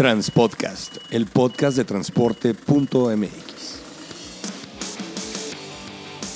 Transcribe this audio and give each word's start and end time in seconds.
Transpodcast, 0.00 0.96
el 1.10 1.26
podcast 1.26 1.76
de 1.76 1.84
transporte.mx. 1.84 3.28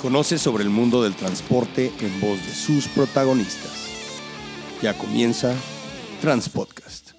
Conoce 0.03 0.37
sobre 0.37 0.63
el 0.63 0.69
mundo 0.69 1.01
del 1.01 1.15
transporte 1.15 1.91
en 1.99 2.21
voz 2.21 2.37
de 2.45 2.53
sus 2.53 2.87
protagonistas. 2.87 3.87
Ya 4.83 4.95
comienza 4.95 5.55
Transpodcast. 6.21 7.13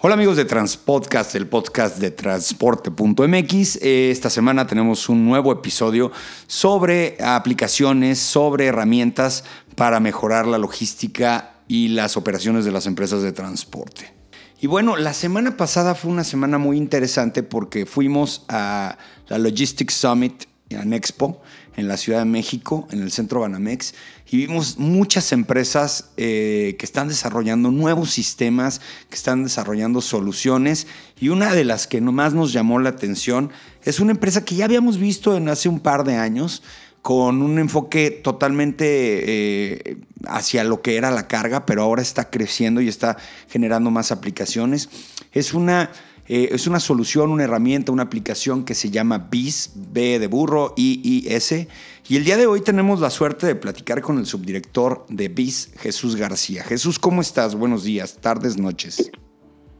Hola 0.00 0.14
amigos 0.14 0.38
de 0.38 0.44
Transpodcast, 0.44 1.36
el 1.36 1.46
podcast 1.46 1.98
de 1.98 2.10
transporte.mx. 2.10 3.76
Esta 3.80 4.28
semana 4.28 4.66
tenemos 4.66 5.08
un 5.08 5.24
nuevo 5.24 5.52
episodio 5.52 6.10
sobre 6.48 7.16
aplicaciones, 7.22 8.18
sobre 8.18 8.66
herramientas 8.66 9.44
para 9.76 10.00
mejorar 10.00 10.48
la 10.48 10.58
logística 10.58 11.53
y 11.68 11.88
las 11.88 12.16
operaciones 12.16 12.64
de 12.64 12.72
las 12.72 12.86
empresas 12.86 13.22
de 13.22 13.32
transporte. 13.32 14.12
Y 14.60 14.66
bueno, 14.66 14.96
la 14.96 15.12
semana 15.12 15.56
pasada 15.56 15.94
fue 15.94 16.10
una 16.10 16.24
semana 16.24 16.58
muy 16.58 16.76
interesante 16.76 17.42
porque 17.42 17.86
fuimos 17.86 18.44
a 18.48 18.96
la 19.28 19.38
Logistics 19.38 19.94
Summit 19.94 20.44
en 20.70 20.92
Expo 20.92 21.42
en 21.76 21.88
la 21.88 21.96
Ciudad 21.96 22.20
de 22.20 22.24
México, 22.24 22.86
en 22.90 23.02
el 23.02 23.10
centro 23.10 23.40
Banamex, 23.40 23.94
y 24.30 24.38
vimos 24.38 24.78
muchas 24.78 25.32
empresas 25.32 26.10
eh, 26.16 26.76
que 26.78 26.86
están 26.86 27.08
desarrollando 27.08 27.70
nuevos 27.70 28.10
sistemas, 28.10 28.80
que 29.08 29.16
están 29.16 29.42
desarrollando 29.44 30.00
soluciones, 30.00 30.86
y 31.20 31.28
una 31.28 31.52
de 31.52 31.64
las 31.64 31.86
que 31.86 32.00
más 32.00 32.34
nos 32.34 32.52
llamó 32.52 32.78
la 32.78 32.90
atención 32.90 33.50
es 33.82 34.00
una 34.00 34.12
empresa 34.12 34.44
que 34.44 34.54
ya 34.56 34.64
habíamos 34.64 34.98
visto 34.98 35.36
en 35.36 35.48
hace 35.48 35.68
un 35.68 35.80
par 35.80 36.04
de 36.04 36.16
años, 36.16 36.62
con 37.04 37.42
un 37.42 37.58
enfoque 37.58 38.10
totalmente 38.10 38.86
eh, 38.86 39.98
hacia 40.26 40.64
lo 40.64 40.80
que 40.80 40.96
era 40.96 41.10
la 41.10 41.28
carga, 41.28 41.66
pero 41.66 41.82
ahora 41.82 42.00
está 42.00 42.30
creciendo 42.30 42.80
y 42.80 42.88
está 42.88 43.18
generando 43.50 43.90
más 43.90 44.10
aplicaciones. 44.10 44.88
Es 45.30 45.52
una, 45.52 45.90
eh, 46.28 46.48
es 46.52 46.66
una 46.66 46.80
solución, 46.80 47.28
una 47.28 47.44
herramienta, 47.44 47.92
una 47.92 48.04
aplicación 48.04 48.64
que 48.64 48.74
se 48.74 48.88
llama 48.88 49.28
BIS, 49.30 49.72
B 49.74 50.18
de 50.18 50.26
burro, 50.28 50.72
I, 50.78 51.02
I, 51.04 51.34
S. 51.34 51.68
Y 52.08 52.16
el 52.16 52.24
día 52.24 52.38
de 52.38 52.46
hoy 52.46 52.62
tenemos 52.62 53.00
la 53.00 53.10
suerte 53.10 53.46
de 53.46 53.54
platicar 53.54 54.00
con 54.00 54.16
el 54.18 54.24
subdirector 54.24 55.04
de 55.10 55.28
BIS, 55.28 55.72
Jesús 55.80 56.16
García. 56.16 56.64
Jesús, 56.64 56.98
¿cómo 56.98 57.20
estás? 57.20 57.54
Buenos 57.54 57.84
días, 57.84 58.16
tardes, 58.22 58.56
noches. 58.56 59.10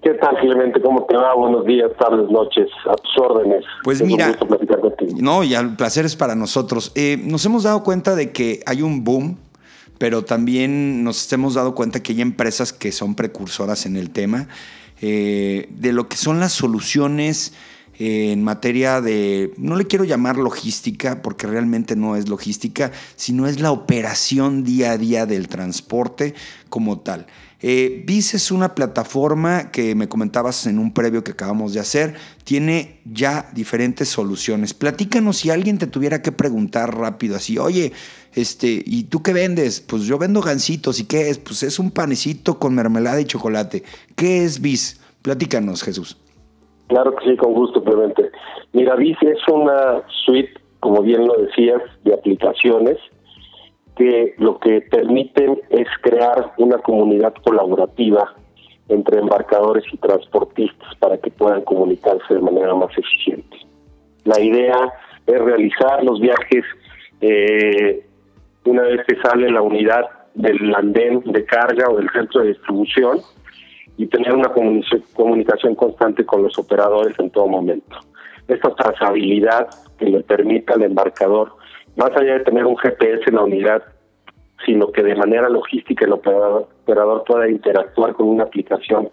¿Qué 0.05 0.12
tal, 0.20 0.36
Clemente? 0.36 0.83
¿Cómo 0.83 1.06
te 1.06 1.16
va? 1.16 1.34
Buenos 1.34 1.64
días, 1.64 1.91
tardes, 1.98 2.28
noches, 2.30 2.69
a 2.84 2.94
tus 2.94 3.16
órdenes. 3.16 3.64
Pues 3.83 4.02
mira, 4.02 4.36
no, 5.16 5.42
ya 5.42 5.60
el 5.60 5.77
placer 5.77 6.05
es 6.05 6.14
para 6.14 6.34
nosotros. 6.34 6.92
Eh, 6.94 7.19
nos 7.24 7.47
hemos 7.47 7.62
dado 7.62 7.83
cuenta 7.83 8.14
de 8.14 8.30
que 8.30 8.60
hay 8.66 8.82
un 8.82 9.02
boom, 9.02 9.38
pero 9.97 10.22
también 10.22 11.05
nos 11.05 11.32
hemos 11.32 11.55
dado 11.55 11.75
cuenta 11.75 12.02
que 12.02 12.12
hay 12.12 12.20
empresas 12.20 12.75
que 12.75 12.92
son 12.92 13.14
precursoras 13.14 13.86
en 13.86 13.97
el 13.97 14.10
tema, 14.10 14.47
eh, 15.00 15.69
de 15.70 15.94
lo 15.94 16.06
que 16.06 16.19
son 16.19 16.38
las 16.38 16.52
soluciones 16.52 17.55
eh, 17.98 18.32
en 18.32 18.42
materia 18.42 19.00
de, 19.00 19.55
no 19.56 19.75
le 19.75 19.86
quiero 19.86 20.05
llamar 20.05 20.36
logística, 20.36 21.22
porque 21.22 21.47
realmente 21.47 21.97
no 21.97 22.16
es 22.16 22.28
logística, 22.28 22.92
sino 23.16 23.47
es 23.47 23.58
la 23.58 23.70
operación 23.70 24.64
día 24.64 24.92
a 24.92 24.98
día 24.98 25.25
del 25.25 25.48
transporte 25.48 26.34
como 26.69 26.98
tal. 26.98 27.27
Eh, 27.60 28.05
es 28.06 28.50
una 28.50 28.74
plataforma 28.74 29.70
que 29.70 29.94
me 29.94 30.08
comentabas 30.08 30.66
en 30.66 30.78
un 30.78 30.92
previo 30.92 31.24
que 31.24 31.33
acabamos 31.33 31.72
de 31.72 31.80
hacer, 31.80 32.14
tiene 32.44 33.00
ya 33.05 33.48
diferentes 33.55 34.08
soluciones. 34.08 34.74
Platícanos 34.74 35.38
si 35.38 35.50
alguien 35.50 35.78
te 35.78 35.86
tuviera 35.86 36.22
que 36.22 36.32
preguntar 36.32 36.97
rápido 36.97 37.36
así, 37.36 37.58
oye, 37.58 37.92
este, 38.34 38.82
¿y 38.84 39.05
tú 39.05 39.22
qué 39.22 39.32
vendes? 39.32 39.80
Pues 39.80 40.05
yo 40.05 40.19
vendo 40.19 40.41
gancitos, 40.41 41.00
¿y 41.00 41.06
qué 41.06 41.30
es? 41.30 41.38
Pues 41.38 41.62
es 41.62 41.78
un 41.78 41.91
panecito 41.91 42.58
con 42.58 42.75
mermelada 42.75 43.20
y 43.20 43.25
chocolate. 43.25 43.82
¿Qué 44.16 44.44
es 44.44 44.60
BIS? 44.60 45.00
Platícanos, 45.22 45.82
Jesús. 45.82 46.19
Claro 46.88 47.14
que 47.16 47.30
sí, 47.30 47.36
con 47.36 47.55
gusto, 47.55 47.82
Clemente. 47.82 48.30
Mira, 48.72 48.97
BIS 48.97 49.16
es 49.22 49.38
una 49.48 50.03
suite, 50.25 50.53
como 50.81 51.03
bien 51.03 51.26
lo 51.26 51.34
decías, 51.38 51.81
de 52.04 52.12
aplicaciones 52.12 52.98
que 53.97 54.34
lo 54.38 54.59
que 54.59 54.81
permiten 54.81 55.60
es 55.71 55.87
crear 56.03 56.53
una 56.59 56.78
comunidad 56.78 57.34
colaborativa 57.44 58.34
entre 58.88 59.21
embarcadores 59.21 59.84
y 59.93 59.97
transportistas 59.97 60.94
para 60.99 61.19
que 61.19 61.31
puedan 61.31 61.62
comunicarse 61.62 62.34
de 62.34 62.41
manera 62.41 62.75
más 62.75 62.91
eficiente. 62.97 63.56
La 64.25 64.41
idea 64.41 64.93
es 65.27 65.41
realizar 65.41 66.03
los 66.03 66.21
viajes 66.21 66.65
eh, 67.21 68.04
una 68.65 68.83
vez 68.83 69.00
que 69.06 69.16
sale 69.16 69.50
la 69.50 69.62
unidad 69.62 70.04
del 70.34 70.75
andén 70.75 71.22
de 71.25 71.44
carga 71.44 71.88
o 71.88 71.97
del 71.97 72.10
centro 72.10 72.43
de 72.43 72.49
distribución 72.49 73.21
y 73.97 74.06
tener 74.06 74.34
una 74.34 74.50
comunicación 75.15 75.77
constante 75.77 76.27
con 76.27 76.43
los 76.43 76.59
operadores 76.59 77.16
en 77.19 77.31
todo 77.31 77.47
momento. 77.47 77.97
Esta 78.49 78.75
trazabilidad 78.75 79.69
que 79.99 80.06
le 80.06 80.21
permita 80.21 80.75
al 80.75 80.83
embarcador 80.83 81.53
más 81.97 82.10
allá 82.16 82.34
de 82.34 82.44
tener 82.44 82.65
un 82.66 82.77
GPS 82.77 83.22
en 83.27 83.37
la 83.37 83.44
unidad, 83.44 83.82
sino 84.65 84.91
que 84.91 85.03
de 85.03 85.15
manera 85.15 85.49
logística 85.49 86.05
el 86.05 86.12
operador, 86.12 87.25
pueda 87.27 87.49
interactuar 87.49 88.15
con 88.15 88.28
una 88.28 88.44
aplicación 88.44 89.10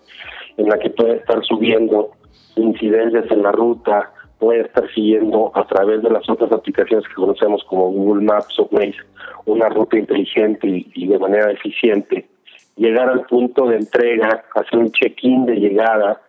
en 0.57 0.67
la 0.67 0.77
que 0.77 0.89
pueda 0.89 1.13
estar 1.13 1.43
subiendo 1.43 2.11
incidencias 2.55 3.29
en 3.31 3.43
la 3.43 3.51
ruta, 3.51 4.11
puede 4.39 4.61
estar 4.61 4.89
siguiendo 4.93 5.51
a 5.53 5.65
través 5.67 6.01
de 6.01 6.09
las 6.09 6.27
otras 6.29 6.51
aplicaciones 6.51 7.07
que 7.07 7.13
conocemos 7.13 7.63
como 7.65 7.91
Google 7.91 8.23
Maps 8.23 8.59
o 8.59 8.67
Waze 8.71 8.97
una 9.45 9.69
ruta 9.69 9.97
inteligente 9.97 10.67
y, 10.93 11.07
de 11.07 11.19
manera 11.19 11.51
eficiente, 11.51 12.27
llegar 12.75 13.09
al 13.09 13.25
punto 13.25 13.67
de 13.67 13.77
entrega, 13.77 14.43
hacer 14.55 14.79
un 14.79 14.91
check-in 14.91 15.45
de 15.45 15.55
llegada. 15.55 16.21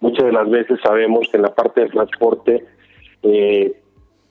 Muchas 0.00 0.26
de 0.26 0.32
las 0.32 0.48
veces 0.48 0.78
sabemos 0.82 1.28
que 1.30 1.36
en 1.36 1.42
la 1.42 1.54
parte 1.54 1.82
de 1.82 1.88
transporte 1.88 2.64
eh, 3.22 3.72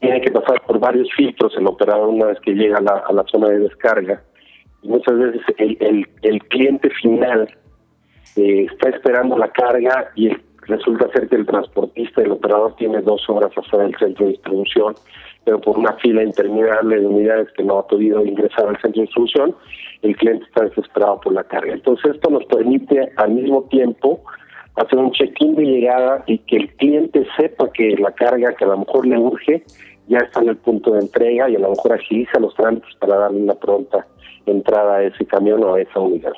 tiene 0.04 0.20
que 0.20 0.32
pasar 0.32 0.62
por 0.68 0.80
varios 0.80 1.08
filtros 1.16 1.56
el 1.58 1.66
operador 1.66 2.10
una 2.10 2.26
vez 2.26 2.40
que 2.42 2.52
llega 2.52 2.78
a 2.78 3.14
la, 3.14 3.24
zona 3.32 3.48
de 3.48 3.60
descarga. 3.60 4.22
Y 4.82 4.90
muchas 4.90 5.18
veces 5.18 5.42
el, 5.58 6.06
el, 6.22 6.44
cliente 6.50 6.90
final 6.90 7.48
eh, 8.36 8.68
está 8.70 8.90
esperando 8.90 9.38
la 9.38 9.48
carga 9.48 10.12
y 10.16 10.30
resulta 10.68 11.10
ser 11.14 11.30
que 11.30 11.38
el 11.38 11.46
transportista, 11.46 12.22
el 12.22 12.34
operador, 12.34 12.76
tiene 12.76 13.02
dos 13.02 13.24
horas 13.30 13.52
afuera 13.58 13.86
del 13.86 13.96
centro 13.96 14.26
de 14.26 14.34
distribución, 14.34 14.96
pero 15.46 15.62
por 15.62 15.80
una 15.80 15.94
fila 15.94 16.22
interminable 16.22 17.00
de 17.00 17.08
unidades 17.08 17.48
que 17.56 17.64
no 17.64 17.78
ha 17.78 17.88
podido 17.88 18.26
ingresar 18.26 18.68
al 18.68 18.82
centro 18.82 19.00
de 19.00 19.06
distribución, 19.08 19.56
el 20.02 20.18
cliente 20.18 20.44
está 20.44 20.66
desesperado 20.66 21.22
por 21.22 21.32
la 21.32 21.46
carga. 21.46 21.72
Entonces 21.72 22.16
esto 22.16 22.30
nos 22.30 22.44
permite 22.46 23.10
al 23.16 23.32
mismo 23.32 23.64
tiempo 23.70 24.22
hacer 24.76 25.00
un 25.00 25.12
check-in 25.12 25.56
de 25.56 25.64
llegada 25.64 26.24
y 26.28 26.40
que 26.40 26.58
el 26.58 26.76
cliente 26.76 27.26
sepa 27.38 27.72
que 27.72 27.96
la 27.98 28.12
carga 28.12 28.54
que 28.54 28.66
a 28.66 28.70
lo 28.70 28.80
mejor 28.80 29.06
le 29.06 29.18
urge 29.18 29.64
ya 30.08 30.20
está 30.20 30.42
en 30.42 30.50
el 30.50 30.58
punto 30.58 30.92
de 30.92 31.00
entrega 31.00 31.50
y 31.50 31.56
a 31.56 31.60
lo 31.60 31.70
mejor 31.70 31.94
agiliza 31.94 32.40
los 32.40 32.54
trámites 32.56 32.90
para 33.00 33.18
darle 33.18 33.42
una 33.42 33.56
pronta 33.56 34.06
entrada 34.46 34.98
a 34.98 35.04
ese 35.04 35.26
camión 35.26 35.64
o 35.64 35.76
a 35.76 35.82
esa 35.82 36.00
unidad. 36.00 36.34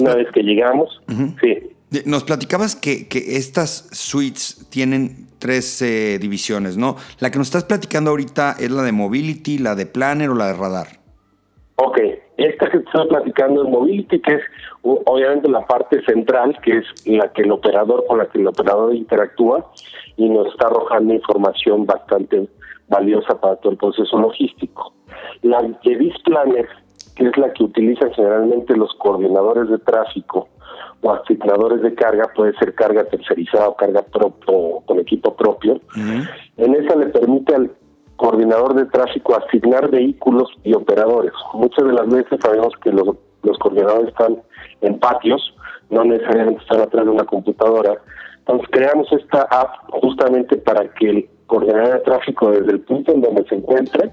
una 0.00 0.14
vez 0.14 0.30
que 0.32 0.42
llegamos, 0.42 1.00
sí. 1.42 1.70
Nos 2.06 2.24
platicabas 2.24 2.74
que, 2.74 3.06
que 3.06 3.36
estas 3.36 3.88
suites 3.92 4.66
tienen 4.68 5.28
tres 5.38 5.80
eh, 5.82 6.18
divisiones, 6.18 6.76
¿no? 6.76 6.96
La 7.20 7.30
que 7.30 7.38
nos 7.38 7.48
estás 7.48 7.64
platicando 7.64 8.10
ahorita 8.10 8.56
es 8.58 8.70
la 8.70 8.82
de 8.82 8.92
Mobility, 8.92 9.58
la 9.58 9.74
de 9.74 9.86
Planner 9.86 10.30
o 10.30 10.34
la 10.34 10.46
de 10.48 10.54
Radar. 10.54 10.88
Ok, 11.76 11.98
esta 12.36 12.70
que 12.70 12.78
estoy 12.78 13.08
platicando 13.08 13.62
es 13.62 13.68
Mobility, 13.68 14.20
que 14.20 14.34
es 14.34 14.40
obviamente 14.82 15.48
la 15.48 15.66
parte 15.66 16.04
central, 16.04 16.56
que 16.62 16.78
es 16.78 17.06
la 17.06 17.32
que 17.32 17.42
el 17.42 17.52
operador, 17.52 18.04
con 18.06 18.18
la 18.18 18.26
que 18.26 18.38
el 18.38 18.46
operador 18.46 18.94
interactúa 18.94 19.70
y 20.16 20.28
nos 20.28 20.48
está 20.48 20.66
arrojando 20.66 21.14
información 21.14 21.86
bastante 21.86 22.48
valiosa 22.88 23.40
para 23.40 23.56
todo 23.56 23.72
el 23.72 23.78
proceso 23.78 24.18
logístico. 24.18 24.92
La 25.42 25.62
Jevis 25.82 26.14
Planner, 26.24 26.68
que 27.16 27.28
es 27.28 27.36
la 27.36 27.52
que 27.52 27.64
utilizan 27.64 28.12
generalmente 28.12 28.76
los 28.76 28.92
coordinadores 28.94 29.68
de 29.68 29.78
tráfico 29.78 30.48
o 31.02 31.12
asignadores 31.12 31.82
de 31.82 31.94
carga, 31.94 32.30
puede 32.34 32.54
ser 32.54 32.74
carga 32.74 33.04
tercerizada 33.04 33.68
o 33.68 33.76
carga 33.76 34.02
propio, 34.02 34.80
con 34.86 34.98
equipo 34.98 35.34
propio. 35.34 35.80
En 36.56 36.74
esa 36.74 36.96
le 36.96 37.06
permite 37.06 37.54
al 37.54 37.70
coordinador 38.16 38.74
de 38.74 38.86
tráfico 38.86 39.36
asignar 39.36 39.90
vehículos 39.90 40.48
y 40.62 40.74
operadores. 40.74 41.32
Muchas 41.52 41.84
de 41.84 41.92
las 41.92 42.08
veces 42.08 42.38
sabemos 42.42 42.72
que 42.82 42.90
los, 42.90 43.16
los 43.42 43.58
coordinadores 43.58 44.08
están 44.08 44.38
en 44.80 44.98
patios, 44.98 45.54
no 45.90 46.04
necesariamente 46.04 46.62
están 46.62 46.80
atrás 46.80 47.04
de 47.04 47.10
una 47.10 47.24
computadora. 47.24 47.98
Entonces 48.46 48.68
creamos 48.70 49.10
esta 49.12 49.42
app 49.42 49.90
justamente 49.90 50.56
para 50.58 50.92
que 50.94 51.10
el 51.10 51.28
coordinar 51.46 51.96
el 51.96 52.02
tráfico 52.02 52.50
desde 52.50 52.72
el 52.72 52.80
punto 52.80 53.12
en 53.12 53.22
donde 53.22 53.44
se 53.48 53.54
encuentre, 53.54 54.10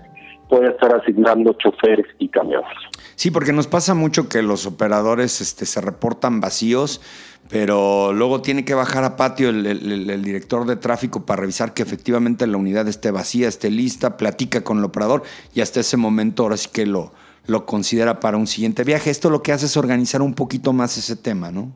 puede 0.49 0.69
estar 0.69 0.93
asignando 0.93 1.53
choferes 1.53 2.05
y 2.19 2.27
camiones. 2.29 2.69
Sí, 3.15 3.31
porque 3.31 3.53
nos 3.53 3.67
pasa 3.67 3.93
mucho 3.93 4.27
que 4.27 4.41
los 4.41 4.65
operadores 4.65 5.41
este, 5.41 5.65
se 5.65 5.79
reportan 5.79 6.41
vacíos, 6.41 7.01
pero 7.49 8.13
luego 8.13 8.41
tiene 8.41 8.65
que 8.65 8.73
bajar 8.73 9.03
a 9.03 9.15
patio 9.15 9.49
el, 9.49 10.23
director 10.23 10.65
de 10.65 10.75
tráfico 10.75 11.25
para 11.25 11.41
revisar 11.41 11.73
que 11.73 11.83
efectivamente 11.83 12.47
la 12.47 12.57
unidad 12.57 12.87
esté 12.87 13.11
vacía, 13.11 13.47
esté 13.47 13.69
lista, 13.69 14.17
platica 14.17 14.63
con 14.63 14.79
el 14.79 14.83
operador 14.83 15.23
y 15.53 15.61
hasta 15.61 15.79
ese 15.79 15.97
momento 15.97 16.43
ahora 16.43 16.57
sí 16.57 16.69
que 16.71 16.85
lo, 16.85 17.11
lo 17.45 17.65
considera 17.65 18.19
para 18.19 18.37
un 18.37 18.47
siguiente 18.47 18.83
viaje. 18.83 19.09
Esto 19.09 19.29
lo 19.29 19.43
que 19.43 19.51
hace 19.51 19.65
es 19.67 19.77
organizar 19.77 20.21
un 20.21 20.33
poquito 20.33 20.73
más 20.73 20.97
ese 20.97 21.15
tema, 21.15 21.51
¿no? 21.51 21.71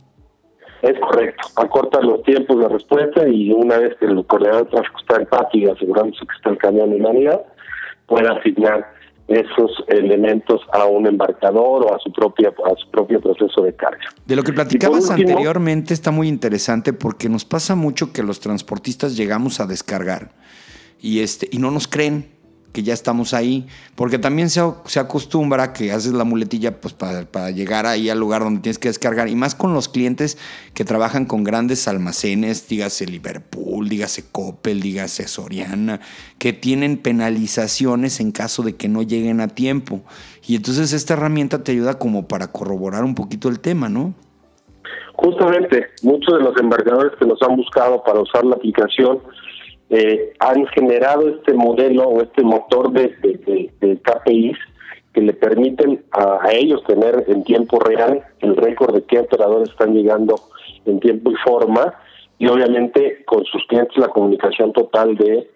Es 0.85 0.99
correcto, 0.99 1.47
acorta 1.55 1.99
los 2.01 2.21
tiempos 2.21 2.59
de 2.59 2.69
respuesta 2.69 3.27
y 3.27 3.51
una 3.51 3.79
vez 3.79 3.95
que 3.99 4.05
el 4.05 4.23
coordinador 4.27 4.65
de 4.65 4.69
tráfico 4.69 4.99
está 4.99 5.15
en 5.15 5.25
patio 5.25 5.61
y 5.61 5.65
asegurándose 5.71 6.27
que 6.27 6.35
está 6.35 6.51
el 6.51 6.57
camión 6.59 6.93
en 6.93 7.01
la 7.01 7.09
unidad, 7.09 7.41
puede 8.05 8.27
asignar 8.27 8.93
esos 9.27 9.83
elementos 9.87 10.61
a 10.71 10.85
un 10.85 11.07
embarcador 11.07 11.87
o 11.87 11.95
a 11.95 11.97
su 11.97 12.11
propia 12.11 12.49
a 12.49 12.75
su 12.75 12.87
propio 12.91 13.19
proceso 13.19 13.63
de 13.63 13.73
carga. 13.75 14.05
De 14.27 14.35
lo 14.35 14.43
que 14.43 14.53
platicabas 14.53 15.09
anteriormente 15.09 15.95
está 15.95 16.11
muy 16.11 16.27
interesante 16.27 16.93
porque 16.93 17.29
nos 17.29 17.45
pasa 17.45 17.73
mucho 17.73 18.13
que 18.13 18.21
los 18.21 18.39
transportistas 18.39 19.17
llegamos 19.17 19.59
a 19.59 19.65
descargar 19.65 20.33
y 21.01 21.21
este 21.21 21.49
y 21.51 21.57
no 21.57 21.71
nos 21.71 21.87
creen 21.87 22.34
que 22.75 22.83
ya 22.83 22.93
estamos 22.93 23.33
ahí, 23.33 23.67
porque 23.95 24.19
también 24.19 24.49
se, 24.49 24.61
se 24.83 24.99
acostumbra 24.99 25.71
que 25.71 25.93
haces 25.93 26.11
la 26.11 26.25
muletilla 26.25 26.81
pues, 26.81 26.93
para, 26.93 27.49
llegar 27.51 27.85
ahí 27.85 28.09
al 28.09 28.19
lugar 28.19 28.43
donde 28.43 28.59
tienes 28.59 28.79
que 28.79 28.89
descargar, 28.89 29.29
y 29.29 29.35
más 29.35 29.55
con 29.55 29.73
los 29.73 29.87
clientes 29.87 30.37
que 30.73 30.83
trabajan 30.83 31.25
con 31.25 31.45
grandes 31.45 31.87
almacenes, 31.87 32.67
dígase 32.67 33.05
Liverpool, 33.05 33.87
dígase 33.87 34.25
Coppel, 34.29 34.81
dígase 34.81 35.25
Soriana, 35.29 36.01
que 36.37 36.51
tienen 36.51 36.97
penalizaciones 36.97 38.19
en 38.19 38.33
caso 38.33 38.61
de 38.61 38.75
que 38.75 38.89
no 38.89 39.03
lleguen 39.03 39.39
a 39.39 39.47
tiempo. 39.47 40.01
Y 40.45 40.57
entonces 40.57 40.91
esta 40.91 41.13
herramienta 41.13 41.63
te 41.63 41.71
ayuda 41.71 41.97
como 41.97 42.27
para 42.27 42.51
corroborar 42.51 43.05
un 43.05 43.15
poquito 43.15 43.47
el 43.47 43.61
tema, 43.61 43.87
¿no? 43.87 44.13
Justamente, 45.13 45.87
muchos 46.03 46.37
de 46.37 46.43
los 46.43 46.59
embargadores 46.59 47.13
que 47.17 47.25
nos 47.25 47.41
han 47.41 47.55
buscado 47.55 48.03
para 48.03 48.19
usar 48.19 48.43
la 48.43 48.55
aplicación, 48.55 49.19
eh, 49.89 50.33
han 50.39 50.65
generado 50.67 51.29
este 51.29 51.53
modelo 51.53 52.03
o 52.03 52.21
este 52.21 52.43
motor 52.43 52.91
de, 52.91 53.07
de, 53.79 53.99
KPIs 54.01 54.57
que 55.13 55.21
le 55.21 55.33
permiten 55.33 56.03
a, 56.11 56.39
ellos 56.51 56.83
tener 56.85 57.25
en 57.27 57.43
tiempo 57.43 57.79
real 57.79 58.23
el 58.39 58.55
récord 58.57 58.95
de 58.95 59.03
qué 59.03 59.19
operadores 59.19 59.69
están 59.69 59.93
llegando 59.93 60.35
en 60.85 60.99
tiempo 60.99 61.31
y 61.31 61.35
forma 61.35 61.93
y 62.37 62.47
obviamente 62.47 63.23
con 63.25 63.45
sus 63.45 63.65
clientes 63.67 63.95
la 63.97 64.09
comunicación 64.09 64.73
total 64.73 65.15
de 65.15 65.49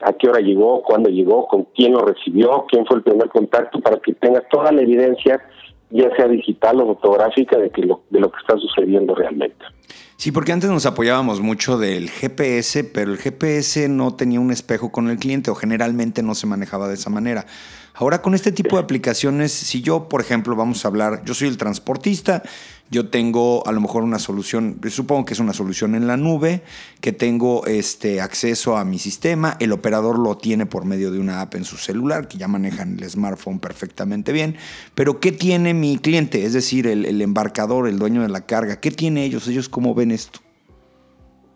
a 0.00 0.12
qué 0.12 0.28
hora 0.28 0.40
llegó, 0.40 0.82
cuándo 0.82 1.08
llegó, 1.08 1.46
con 1.46 1.64
quién 1.74 1.92
lo 1.92 2.00
recibió, 2.00 2.66
quién 2.68 2.84
fue 2.84 2.98
el 2.98 3.02
primer 3.02 3.28
contacto 3.30 3.80
para 3.80 3.96
que 3.98 4.12
tenga 4.14 4.42
toda 4.50 4.72
la 4.72 4.82
evidencia 4.82 5.40
ya 5.90 6.14
sea 6.16 6.26
digital 6.28 6.80
o 6.80 6.86
fotográfica 6.86 7.56
de 7.56 7.70
que 7.70 7.82
lo, 7.82 8.02
de 8.10 8.20
lo 8.20 8.30
que 8.30 8.38
está 8.40 8.58
sucediendo 8.58 9.14
realmente. 9.14 9.64
Sí, 10.18 10.32
porque 10.32 10.52
antes 10.52 10.70
nos 10.70 10.86
apoyábamos 10.86 11.40
mucho 11.40 11.76
del 11.76 12.08
GPS, 12.08 12.84
pero 12.84 13.12
el 13.12 13.18
GPS 13.18 13.88
no 13.88 14.14
tenía 14.14 14.40
un 14.40 14.50
espejo 14.50 14.90
con 14.90 15.10
el 15.10 15.18
cliente 15.18 15.50
o 15.50 15.54
generalmente 15.54 16.22
no 16.22 16.34
se 16.34 16.46
manejaba 16.46 16.88
de 16.88 16.94
esa 16.94 17.10
manera. 17.10 17.46
Ahora 17.98 18.20
con 18.20 18.34
este 18.34 18.52
tipo 18.52 18.76
de 18.76 18.82
aplicaciones, 18.82 19.52
si 19.52 19.80
yo, 19.80 20.06
por 20.06 20.20
ejemplo, 20.20 20.54
vamos 20.54 20.84
a 20.84 20.88
hablar, 20.88 21.24
yo 21.24 21.32
soy 21.32 21.48
el 21.48 21.56
transportista, 21.56 22.42
yo 22.90 23.08
tengo 23.08 23.66
a 23.66 23.72
lo 23.72 23.80
mejor 23.80 24.02
una 24.02 24.18
solución, 24.18 24.78
supongo 24.90 25.24
que 25.24 25.32
es 25.32 25.40
una 25.40 25.54
solución 25.54 25.94
en 25.94 26.06
la 26.06 26.18
nube, 26.18 26.60
que 27.00 27.12
tengo 27.12 27.64
este 27.64 28.20
acceso 28.20 28.76
a 28.76 28.84
mi 28.84 28.98
sistema, 28.98 29.56
el 29.60 29.72
operador 29.72 30.18
lo 30.18 30.36
tiene 30.36 30.66
por 30.66 30.84
medio 30.84 31.10
de 31.10 31.18
una 31.18 31.40
app 31.40 31.54
en 31.54 31.64
su 31.64 31.78
celular, 31.78 32.28
que 32.28 32.36
ya 32.36 32.48
manejan 32.48 32.98
el 32.98 33.08
smartphone 33.08 33.60
perfectamente 33.60 34.30
bien, 34.30 34.56
pero 34.94 35.18
¿qué 35.18 35.32
tiene 35.32 35.72
mi 35.72 35.96
cliente? 35.96 36.44
Es 36.44 36.52
decir, 36.52 36.86
el, 36.86 37.06
el 37.06 37.22
embarcador, 37.22 37.88
el 37.88 37.98
dueño 37.98 38.20
de 38.20 38.28
la 38.28 38.44
carga, 38.44 38.78
¿qué 38.78 38.90
tiene 38.90 39.24
ellos? 39.24 39.48
¿Ellos 39.48 39.70
cómo 39.70 39.94
ven 39.94 40.10
esto? 40.10 40.40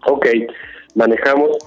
Ok, 0.07 0.27
manejamos 0.95 1.59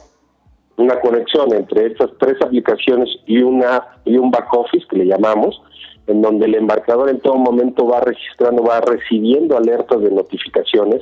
una 0.77 0.99
conexión 0.99 1.53
entre 1.53 1.87
estas 1.87 2.09
tres 2.19 2.35
aplicaciones 2.41 3.09
y 3.25 3.41
una 3.41 3.99
y 4.05 4.17
un 4.17 4.31
back 4.31 4.51
office 4.53 4.85
que 4.89 4.97
le 4.97 5.05
llamamos, 5.05 5.61
en 6.07 6.21
donde 6.21 6.45
el 6.47 6.55
embarcador 6.55 7.09
en 7.09 7.19
todo 7.19 7.35
momento 7.35 7.87
va 7.87 8.01
registrando, 8.01 8.63
va 8.63 8.81
recibiendo 8.81 9.55
alertas 9.55 10.01
de 10.01 10.11
notificaciones, 10.11 11.01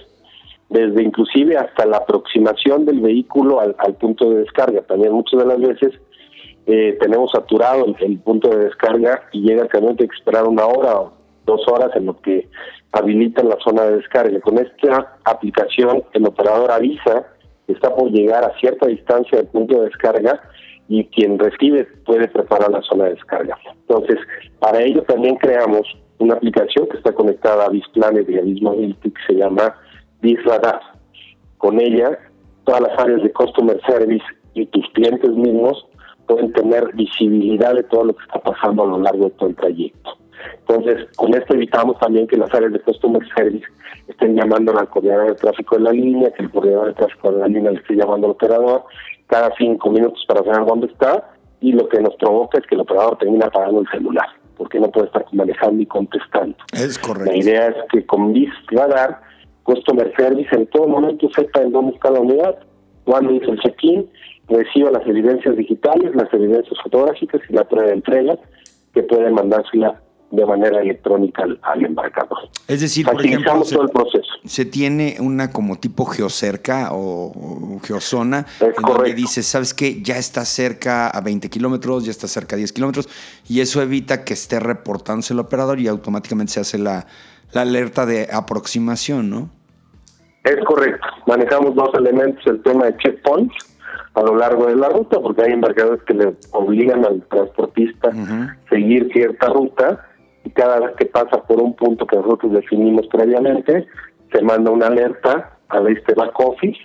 desde 0.69 1.03
inclusive 1.03 1.57
hasta 1.57 1.85
la 1.85 1.97
aproximación 1.97 2.85
del 2.85 2.99
vehículo 2.99 3.59
al, 3.59 3.75
punto 3.95 4.29
de 4.29 4.39
descarga. 4.41 4.81
También 4.83 5.13
muchas 5.13 5.39
de 5.39 5.45
las 5.45 5.59
veces 5.59 5.99
eh, 6.65 6.97
tenemos 7.01 7.31
saturado 7.31 7.85
el, 7.99 8.19
punto 8.19 8.49
de 8.49 8.65
descarga 8.65 9.23
y 9.31 9.41
llega 9.41 9.63
el 9.63 9.69
camión, 9.69 9.97
que 9.97 10.05
esperar 10.05 10.47
una 10.47 10.65
hora 10.65 10.99
o 10.99 11.13
dos 11.45 11.61
horas 11.67 11.89
en 11.95 12.05
lo 12.05 12.21
que 12.21 12.47
habilitan 12.91 13.49
la 13.49 13.57
zona 13.63 13.83
de 13.83 13.97
descarga. 13.97 14.39
Con 14.41 14.59
esta 14.59 15.17
aplicación 15.25 16.03
el 16.13 16.27
operador 16.27 16.71
avisa 16.71 17.25
está 17.71 17.93
por 17.93 18.09
llegar 18.11 18.43
a 18.43 18.57
cierta 18.59 18.87
distancia 18.87 19.39
del 19.39 19.47
punto 19.47 19.79
de 19.79 19.85
descarga 19.85 20.41
y 20.87 21.05
quien 21.05 21.39
recibe 21.39 21.85
puede 22.05 22.27
preparar 22.27 22.69
la 22.71 22.81
zona 22.81 23.05
de 23.05 23.11
descarga. 23.11 23.57
Entonces, 23.87 24.17
para 24.59 24.81
ello 24.81 25.03
también 25.03 25.35
creamos 25.37 25.87
una 26.19 26.35
aplicación 26.35 26.87
que 26.87 26.97
está 26.97 27.13
conectada 27.13 27.65
a 27.65 27.69
Bisplanet 27.69 28.29
y 28.29 28.37
a 28.37 28.41
Bismobility 28.41 29.11
que 29.11 29.21
se 29.27 29.33
llama 29.33 29.75
Bisradar. 30.21 30.81
Con 31.57 31.79
ella, 31.79 32.17
todas 32.65 32.81
las 32.81 32.99
áreas 32.99 33.23
de 33.23 33.31
Customer 33.31 33.79
Service 33.87 34.25
y 34.53 34.65
tus 34.67 34.87
clientes 34.89 35.31
mismos 35.31 35.87
pueden 36.27 36.51
tener 36.53 36.93
visibilidad 36.93 37.73
de 37.73 37.83
todo 37.83 38.05
lo 38.05 38.15
que 38.15 38.23
está 38.23 38.39
pasando 38.39 38.83
a 38.83 38.87
lo 38.87 38.99
largo 38.99 39.25
de 39.25 39.31
todo 39.31 39.49
el 39.49 39.55
trayecto. 39.55 40.17
Entonces, 40.59 41.07
con 41.15 41.33
esto 41.33 41.53
evitamos 41.53 41.97
también 41.99 42.27
que 42.27 42.37
las 42.37 42.53
áreas 42.53 42.73
de 42.73 42.79
Customer 42.79 43.21
Service 43.35 43.65
estén 44.21 44.35
llamando 44.35 44.77
al 44.77 44.87
coordinador 44.87 45.29
de 45.29 45.35
tráfico 45.35 45.77
de 45.77 45.81
la 45.81 45.91
línea, 45.91 46.31
que 46.31 46.43
el 46.43 46.51
coordinador 46.51 46.87
de 46.87 46.93
tráfico 46.93 47.31
de 47.31 47.39
la 47.39 47.47
línea 47.47 47.71
le 47.71 47.79
esté 47.79 47.95
llamando 47.95 48.27
al 48.27 48.31
operador 48.33 48.83
cada 49.27 49.51
cinco 49.57 49.89
minutos 49.89 50.23
para 50.27 50.43
saber 50.43 50.65
dónde 50.67 50.87
está 50.87 51.31
y 51.59 51.71
lo 51.71 51.87
que 51.89 51.99
nos 51.99 52.15
provoca 52.15 52.59
es 52.59 52.67
que 52.67 52.75
el 52.75 52.81
operador 52.81 53.17
termina 53.17 53.47
apagando 53.47 53.81
el 53.81 53.87
celular 53.87 54.27
porque 54.57 54.79
no 54.79 54.91
puede 54.91 55.07
estar 55.07 55.25
manejando 55.31 55.81
y 55.81 55.87
contestando. 55.87 56.55
Es 56.71 56.99
correcto. 56.99 57.31
La 57.31 57.37
idea 57.37 57.67
es 57.69 57.75
que 57.91 58.05
con 58.05 58.31
BIS 58.31 58.51
dar 58.71 59.21
Customer 59.63 60.13
Service 60.15 60.55
en 60.55 60.67
todo 60.67 60.87
momento 60.87 61.27
sepa 61.35 61.61
en 61.61 61.71
dónde 61.71 61.93
está 61.93 62.11
la 62.11 62.19
unidad, 62.19 62.59
cuándo 63.05 63.33
hizo 63.33 63.51
el 63.53 63.59
check-in, 63.59 64.07
reciba 64.47 64.91
las 64.91 65.07
evidencias 65.07 65.55
digitales, 65.55 66.13
las 66.13 66.31
evidencias 66.31 66.77
fotográficas 66.83 67.41
y 67.49 67.53
la 67.53 67.63
prueba 67.63 67.87
de 67.87 67.95
entrega 67.95 68.37
que 68.93 69.01
puede 69.01 69.31
mandársela 69.31 69.99
de 70.31 70.45
manera 70.45 70.81
electrónica 70.81 71.43
al, 71.61 71.85
embarcador. 71.85 72.49
Es 72.67 72.81
decir, 72.81 73.05
por 73.05 73.23
ejemplo, 73.23 73.63
se, 73.65 73.75
todo 73.75 73.83
el 73.83 73.91
proceso. 73.91 74.31
se 74.45 74.65
tiene 74.65 75.17
una 75.19 75.51
como 75.51 75.77
tipo 75.77 76.05
geocerca 76.05 76.89
o, 76.91 77.79
geozona 77.83 78.45
en 78.59 78.81
donde 78.81 79.13
dice, 79.13 79.43
¿sabes 79.43 79.73
qué? 79.73 80.01
Ya 80.01 80.17
está 80.17 80.45
cerca 80.45 81.09
a 81.09 81.21
20 81.21 81.49
kilómetros, 81.49 82.05
ya 82.05 82.11
está 82.11 82.27
cerca 82.27 82.55
a 82.55 82.57
10 82.57 82.71
kilómetros, 82.71 83.09
y 83.47 83.59
eso 83.59 83.81
evita 83.81 84.23
que 84.23 84.33
esté 84.33 84.59
reportándose 84.59 85.33
el 85.33 85.39
operador 85.39 85.79
y 85.79 85.87
automáticamente 85.87 86.53
se 86.53 86.59
hace 86.61 86.77
la, 86.77 87.07
la 87.51 87.61
alerta 87.61 88.05
de 88.05 88.29
aproximación, 88.31 89.29
¿no? 89.29 89.49
Es 90.43 90.57
correcto. 90.65 91.07
Manejamos 91.27 91.75
dos 91.75 91.89
elementos, 91.93 92.45
el 92.47 92.63
tema 92.63 92.85
de 92.85 92.97
checkpoints 92.97 93.53
a 94.13 94.21
lo 94.21 94.35
largo 94.35 94.67
de 94.67 94.75
la 94.75 94.89
ruta, 94.89 95.19
porque 95.21 95.43
hay 95.43 95.53
embarcadores 95.53 96.01
que 96.03 96.13
le 96.13 96.35
obligan 96.51 97.05
al 97.05 97.21
transportista 97.29 98.09
a 98.09 98.57
seguir 98.69 99.09
cierta 99.13 99.47
ruta 99.47 100.05
y 100.43 100.49
cada 100.51 100.79
vez 100.79 100.95
que 100.97 101.05
pasa 101.05 101.43
por 101.43 101.61
un 101.61 101.73
punto 101.75 102.05
que 102.05 102.15
nosotros 102.15 102.53
definimos 102.53 103.07
previamente, 103.07 103.87
se 104.31 104.41
manda 104.41 104.71
una 104.71 104.87
alerta 104.87 105.57
a 105.69 105.79
este 105.89 106.13
back 106.13 106.39
office 106.39 106.79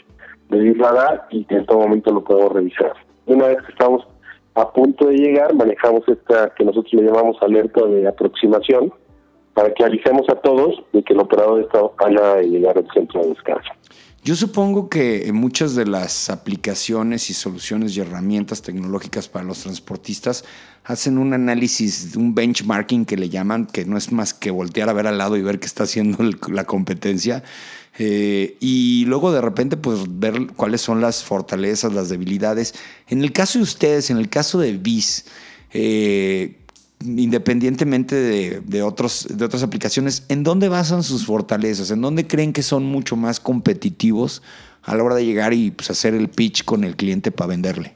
de 0.48 0.74
radar 0.74 1.26
y 1.30 1.46
en 1.48 1.66
todo 1.66 1.80
momento 1.80 2.12
lo 2.12 2.22
podemos 2.22 2.52
revisar. 2.52 2.92
Una 3.26 3.48
vez 3.48 3.58
que 3.62 3.72
estamos 3.72 4.06
a 4.54 4.72
punto 4.72 5.06
de 5.06 5.16
llegar, 5.16 5.54
manejamos 5.54 6.08
esta 6.08 6.52
que 6.56 6.64
nosotros 6.64 6.92
le 6.94 7.02
llamamos 7.02 7.36
alerta 7.42 7.84
de 7.86 8.08
aproximación 8.08 8.92
para 9.54 9.72
que 9.72 9.84
avisemos 9.84 10.28
a 10.28 10.36
todos 10.36 10.82
de 10.92 11.02
que 11.02 11.14
el 11.14 11.20
operador 11.20 11.60
está 11.60 11.80
a 11.80 12.36
de 12.36 12.48
llegar 12.48 12.76
al 12.76 12.88
centro 12.92 13.22
de 13.22 13.28
descanso. 13.30 13.72
Yo 14.26 14.34
supongo 14.34 14.88
que 14.88 15.30
muchas 15.32 15.76
de 15.76 15.86
las 15.86 16.30
aplicaciones 16.30 17.30
y 17.30 17.32
soluciones 17.32 17.96
y 17.96 18.00
herramientas 18.00 18.60
tecnológicas 18.60 19.28
para 19.28 19.44
los 19.44 19.60
transportistas 19.60 20.44
hacen 20.82 21.18
un 21.18 21.32
análisis, 21.32 22.16
un 22.16 22.34
benchmarking 22.34 23.04
que 23.04 23.16
le 23.16 23.28
llaman, 23.28 23.66
que 23.66 23.84
no 23.84 23.96
es 23.96 24.10
más 24.10 24.34
que 24.34 24.50
voltear 24.50 24.88
a 24.88 24.94
ver 24.94 25.06
al 25.06 25.18
lado 25.18 25.36
y 25.36 25.42
ver 25.42 25.60
qué 25.60 25.66
está 25.66 25.84
haciendo 25.84 26.18
la 26.48 26.64
competencia. 26.64 27.44
Eh, 28.00 28.56
y 28.58 29.04
luego 29.04 29.30
de 29.30 29.42
repente, 29.42 29.76
pues 29.76 30.00
ver 30.08 30.48
cuáles 30.56 30.80
son 30.80 31.00
las 31.00 31.22
fortalezas, 31.22 31.92
las 31.92 32.08
debilidades. 32.08 32.74
En 33.06 33.22
el 33.22 33.30
caso 33.30 33.60
de 33.60 33.62
ustedes, 33.62 34.10
en 34.10 34.16
el 34.16 34.28
caso 34.28 34.58
de 34.58 34.76
BIS, 34.76 35.26
eh, 35.72 36.56
independientemente 37.04 38.14
de, 38.60 38.82
otros, 38.82 39.26
de 39.36 39.44
otras 39.44 39.62
aplicaciones, 39.62 40.26
¿en 40.28 40.42
dónde 40.42 40.68
basan 40.68 41.02
sus 41.02 41.26
fortalezas? 41.26 41.90
¿En 41.90 42.00
dónde 42.00 42.26
creen 42.26 42.52
que 42.52 42.62
son 42.62 42.84
mucho 42.84 43.16
más 43.16 43.40
competitivos 43.40 44.42
a 44.82 44.96
la 44.96 45.02
hora 45.02 45.14
de 45.14 45.24
llegar 45.24 45.52
y 45.52 45.70
pues, 45.70 45.90
hacer 45.90 46.14
el 46.14 46.28
pitch 46.28 46.64
con 46.64 46.84
el 46.84 46.96
cliente 46.96 47.30
para 47.30 47.48
venderle? 47.48 47.94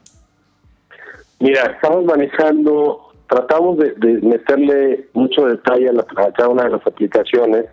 Mira, 1.39 1.63
estamos 1.71 2.05
manejando, 2.05 3.13
tratamos 3.27 3.77
de, 3.79 3.95
meterle 4.21 5.09
mucho 5.13 5.45
detalle 5.45 5.89
a, 5.89 6.31
cada 6.33 6.49
una 6.49 6.65
de 6.65 6.69
las 6.69 6.85
aplicaciones 6.85 7.65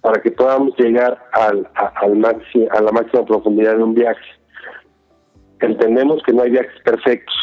para 0.00 0.20
que 0.20 0.30
podamos 0.30 0.76
llegar 0.78 1.22
al, 1.32 1.68
máximo, 2.16 2.66
a 2.70 2.80
la 2.80 2.90
máxima 2.90 3.24
profundidad 3.24 3.76
de 3.76 3.82
un 3.82 3.94
viaje. 3.94 4.24
Entendemos 5.60 6.22
que 6.24 6.32
no 6.32 6.42
hay 6.42 6.50
viajes 6.50 6.80
perfectos 6.82 7.36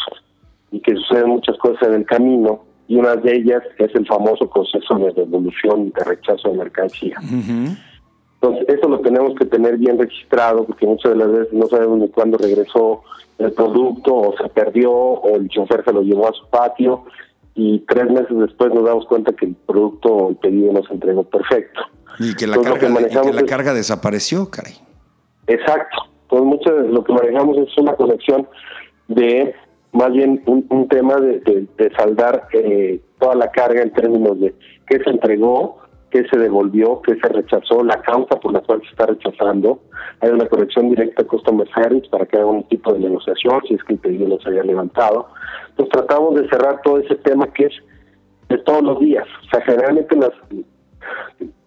y 0.72 0.80
que 0.80 0.94
suceden 0.94 1.28
muchas 1.28 1.56
cosas 1.58 1.88
en 1.88 1.94
el 1.94 2.04
camino, 2.04 2.64
y 2.90 2.96
una 2.96 3.14
de 3.14 3.36
ellas 3.36 3.62
es 3.78 3.94
el 3.94 4.04
famoso 4.04 4.50
proceso 4.50 4.96
de 4.96 5.12
devolución 5.12 5.92
de 5.92 6.02
rechazo 6.02 6.50
de 6.50 6.58
mercancía. 6.58 7.14
Entonces, 7.22 8.68
eso 8.68 8.88
lo 8.88 8.98
tenemos 8.98 9.32
que 9.38 9.44
tener 9.44 9.76
bien 9.76 9.96
registrado, 9.96 10.64
porque 10.64 10.88
muchas 10.88 11.12
de 11.12 11.18
las 11.18 11.30
veces 11.30 11.52
no 11.52 11.68
sabemos 11.68 12.00
ni 12.00 12.08
cuándo 12.08 12.36
regresó 12.36 13.02
el 13.38 13.52
producto, 13.52 14.12
o 14.12 14.34
se 14.36 14.48
perdió, 14.48 14.90
o 14.90 15.36
el 15.36 15.48
chofer 15.48 15.84
se 15.84 15.92
lo 15.92 16.02
llevó 16.02 16.30
a 16.30 16.32
su 16.32 16.44
patio, 16.48 17.04
y 17.54 17.78
tres 17.86 18.10
meses 18.10 18.36
después 18.36 18.74
nos 18.74 18.84
damos 18.84 19.06
cuenta 19.06 19.32
que 19.34 19.46
el 19.46 19.54
producto 19.54 20.08
o 20.08 20.30
el 20.30 20.36
pedido 20.38 20.72
no 20.72 20.82
se 20.82 20.92
entregó 20.92 21.22
perfecto. 21.22 21.82
Y 22.18 22.34
que 22.34 22.48
la, 22.48 22.60
carga, 22.60 22.88
la 22.88 23.44
carga 23.44 23.72
desapareció, 23.72 24.50
caray. 24.50 24.74
Exacto. 25.46 25.96
Entonces, 26.22 26.44
mucho 26.44 26.74
de 26.74 26.88
lo 26.88 27.04
que 27.04 27.12
manejamos 27.12 27.56
es 27.56 27.78
una 27.78 27.94
conexión 27.94 28.48
de 29.06 29.54
más 29.92 30.12
bien 30.12 30.42
un, 30.46 30.88
tema 30.88 31.16
de, 31.16 31.68
saldar 31.96 32.48
eh, 32.52 33.00
toda 33.18 33.34
la 33.34 33.50
carga 33.50 33.82
en 33.82 33.92
términos 33.92 34.40
de 34.40 34.54
qué 34.86 34.98
se 35.02 35.10
entregó, 35.10 35.78
qué 36.10 36.24
se 36.28 36.38
devolvió, 36.38 37.00
qué 37.02 37.16
se 37.16 37.28
rechazó, 37.28 37.82
la 37.82 38.00
causa 38.02 38.38
por 38.38 38.52
la 38.52 38.60
cual 38.60 38.80
se 38.82 38.88
está 38.88 39.06
rechazando. 39.06 39.80
Hay 40.20 40.30
una 40.30 40.46
conexión 40.46 40.90
directa 40.90 41.22
a 41.22 41.26
Customer 41.26 41.68
Service 41.74 42.08
para 42.10 42.26
que 42.26 42.36
haga 42.36 42.46
un 42.46 42.64
tipo 42.64 42.92
de 42.92 43.00
negociación 43.00 43.60
si 43.66 43.74
es 43.74 43.84
que 43.84 43.94
el 43.94 43.98
pedido 43.98 44.28
no 44.28 44.38
se 44.40 44.50
haya 44.50 44.62
levantado. 44.62 45.28
Entonces 45.70 45.92
tratamos 45.92 46.34
de 46.36 46.48
cerrar 46.48 46.80
todo 46.82 46.98
ese 46.98 47.16
tema 47.16 47.52
que 47.52 47.66
es 47.66 47.74
de 48.48 48.58
todos 48.58 48.82
los 48.82 49.00
días. 49.00 49.26
O 49.44 49.50
sea, 49.50 49.60
generalmente 49.64 50.16
las, 50.16 50.32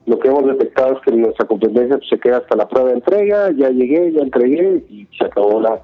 lo 0.05 0.19
que 0.19 0.27
hemos 0.27 0.45
detectado 0.45 0.97
es 0.97 1.01
que 1.01 1.11
nuestra 1.11 1.47
competencia 1.47 1.99
se 2.09 2.19
queda 2.19 2.37
hasta 2.37 2.55
la 2.55 2.67
prueba 2.67 2.89
de 2.89 2.95
entrega, 2.95 3.51
ya 3.51 3.69
llegué, 3.69 4.11
ya 4.11 4.21
entregué 4.21 4.83
y 4.89 5.07
se 5.17 5.25
acabó 5.25 5.61
la 5.61 5.81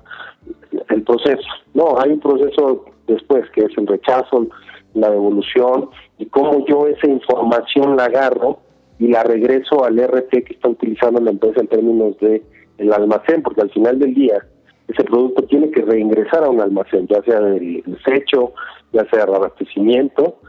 el 0.90 1.04
proceso. 1.04 1.48
No, 1.74 2.00
hay 2.00 2.12
un 2.12 2.20
proceso 2.20 2.86
después 3.08 3.50
que 3.52 3.62
es 3.62 3.78
el 3.78 3.88
rechazo, 3.88 4.48
la 4.94 5.10
devolución 5.10 5.90
y 6.18 6.26
cómo 6.28 6.66
yo 6.66 6.88
esa 6.88 7.08
información 7.08 7.96
la 7.96 8.06
agarro 8.06 8.60
y 8.98 9.08
la 9.08 9.24
regreso 9.24 9.86
al 9.86 9.98
RT 9.98 10.30
que 10.30 10.54
está 10.54 10.70
utilizando 10.70 11.22
la 11.22 11.32
empresa 11.32 11.62
en 11.62 11.68
términos 11.68 12.18
de 12.20 12.44
el 12.78 12.94
almacén, 12.94 13.42
porque 13.44 13.62
al 13.62 13.70
final 13.72 14.00
del 14.00 14.14
día 14.14 14.46
ese 14.88 15.04
producto 15.04 15.44
tiene 15.44 15.70
que 15.70 15.82
reingresar 15.82 16.44
a 16.44 16.50
un 16.50 16.62
almacén, 16.62 17.08
ya 17.08 17.22
sea 17.24 17.40
de 17.40 17.84
desecho, 17.86 18.54
ya 18.92 19.06
sea 19.10 19.26
de 19.26 19.36
abastecimiento, 19.36 20.40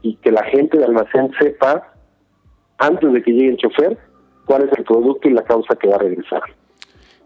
y 0.00 0.16
que 0.16 0.32
la 0.32 0.44
gente 0.44 0.78
del 0.78 0.88
almacén 0.88 1.30
sepa 1.38 1.92
antes 2.78 3.12
de 3.12 3.22
que 3.22 3.32
llegue 3.32 3.50
el 3.50 3.56
chofer 3.56 3.98
cuál 4.46 4.62
es 4.62 4.78
el 4.78 4.84
producto 4.84 5.28
y 5.28 5.32
la 5.32 5.44
causa 5.44 5.76
que 5.76 5.88
va 5.88 5.96
a 5.96 6.00
regresar. 6.00 6.42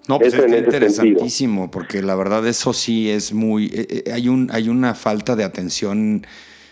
No, 0.08 0.18
pues 0.18 0.34
es 0.34 0.52
interesantísimo, 0.52 1.70
porque 1.70 2.02
la 2.02 2.14
verdad 2.14 2.46
eso 2.46 2.72
sí 2.72 3.10
es 3.10 3.32
muy... 3.32 3.66
Eh, 3.66 4.04
eh, 4.06 4.12
hay, 4.12 4.28
un, 4.28 4.48
hay 4.52 4.68
una 4.68 4.94
falta 4.94 5.34
de 5.34 5.44
atención 5.44 6.26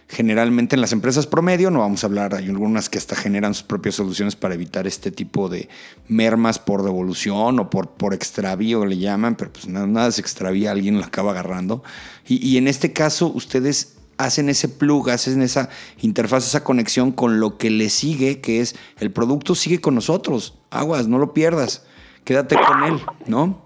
generalmente 0.07 0.77
en 0.77 0.81
las 0.81 0.93
empresas 0.93 1.27
promedio, 1.27 1.71
no 1.71 1.81
vamos 1.81 2.05
a 2.05 2.07
hablar, 2.07 2.35
hay 2.35 2.47
algunas 2.47 2.89
que 2.89 2.99
hasta 2.99 3.17
generan 3.17 3.55
sus 3.55 3.65
propias 3.65 3.97
soluciones 3.97 4.37
para 4.37 4.55
evitar 4.55 4.87
este 4.87 5.11
tipo 5.11 5.49
de 5.49 5.69
mermas 6.07 6.59
por 6.59 6.85
devolución 6.85 7.59
o 7.59 7.71
por, 7.71 7.89
por 7.89 8.15
extravío, 8.15 8.85
le 8.85 8.99
llaman, 8.99 9.35
pero 9.35 9.53
pues 9.53 9.67
nada, 9.67 9.87
nada 9.87 10.13
se 10.13 10.21
extravía, 10.21 10.71
alguien 10.71 10.99
lo 10.99 11.05
acaba 11.05 11.33
agarrando. 11.33 11.83
Y, 12.29 12.47
y 12.47 12.59
en 12.59 12.69
este 12.69 12.93
caso, 12.93 13.33
ustedes 13.35 13.95
hacen 14.17 14.49
ese 14.49 14.69
plug, 14.69 15.11
hacen 15.11 15.43
esa 15.43 15.71
interfaz, 16.01 16.47
esa 16.47 16.63
conexión 16.63 17.11
con 17.11 17.41
lo 17.41 17.57
que 17.57 17.71
le 17.71 17.91
sigue, 17.91 18.41
que 18.41 18.61
es 18.61 18.77
el 19.01 19.11
producto 19.11 19.55
sigue 19.57 19.81
con 19.81 19.97
nosotros. 19.97 20.55
Aguas, 20.71 21.09
no 21.09 21.19
lo 21.19 21.35
pierdas 21.35 21.83
quédate 22.25 22.57
con 22.57 22.85
él, 22.85 23.01
¿no? 23.27 23.59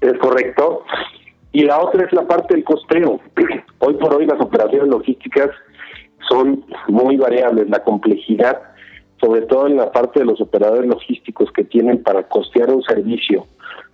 Es 0.00 0.16
correcto. 0.18 0.84
Y 1.52 1.64
la 1.64 1.80
otra 1.80 2.04
es 2.04 2.12
la 2.12 2.26
parte 2.26 2.54
del 2.54 2.64
costeo. 2.64 3.20
Hoy 3.78 3.94
por 3.94 4.14
hoy 4.14 4.26
las 4.26 4.40
operaciones 4.40 4.88
logísticas 4.88 5.50
son 6.28 6.64
muy 6.88 7.16
variables. 7.16 7.68
La 7.68 7.82
complejidad, 7.82 8.60
sobre 9.20 9.42
todo 9.42 9.66
en 9.66 9.76
la 9.76 9.90
parte 9.90 10.20
de 10.20 10.26
los 10.26 10.40
operadores 10.40 10.86
logísticos 10.86 11.50
que 11.52 11.64
tienen 11.64 12.02
para 12.02 12.22
costear 12.28 12.70
un 12.70 12.82
servicio, 12.82 13.46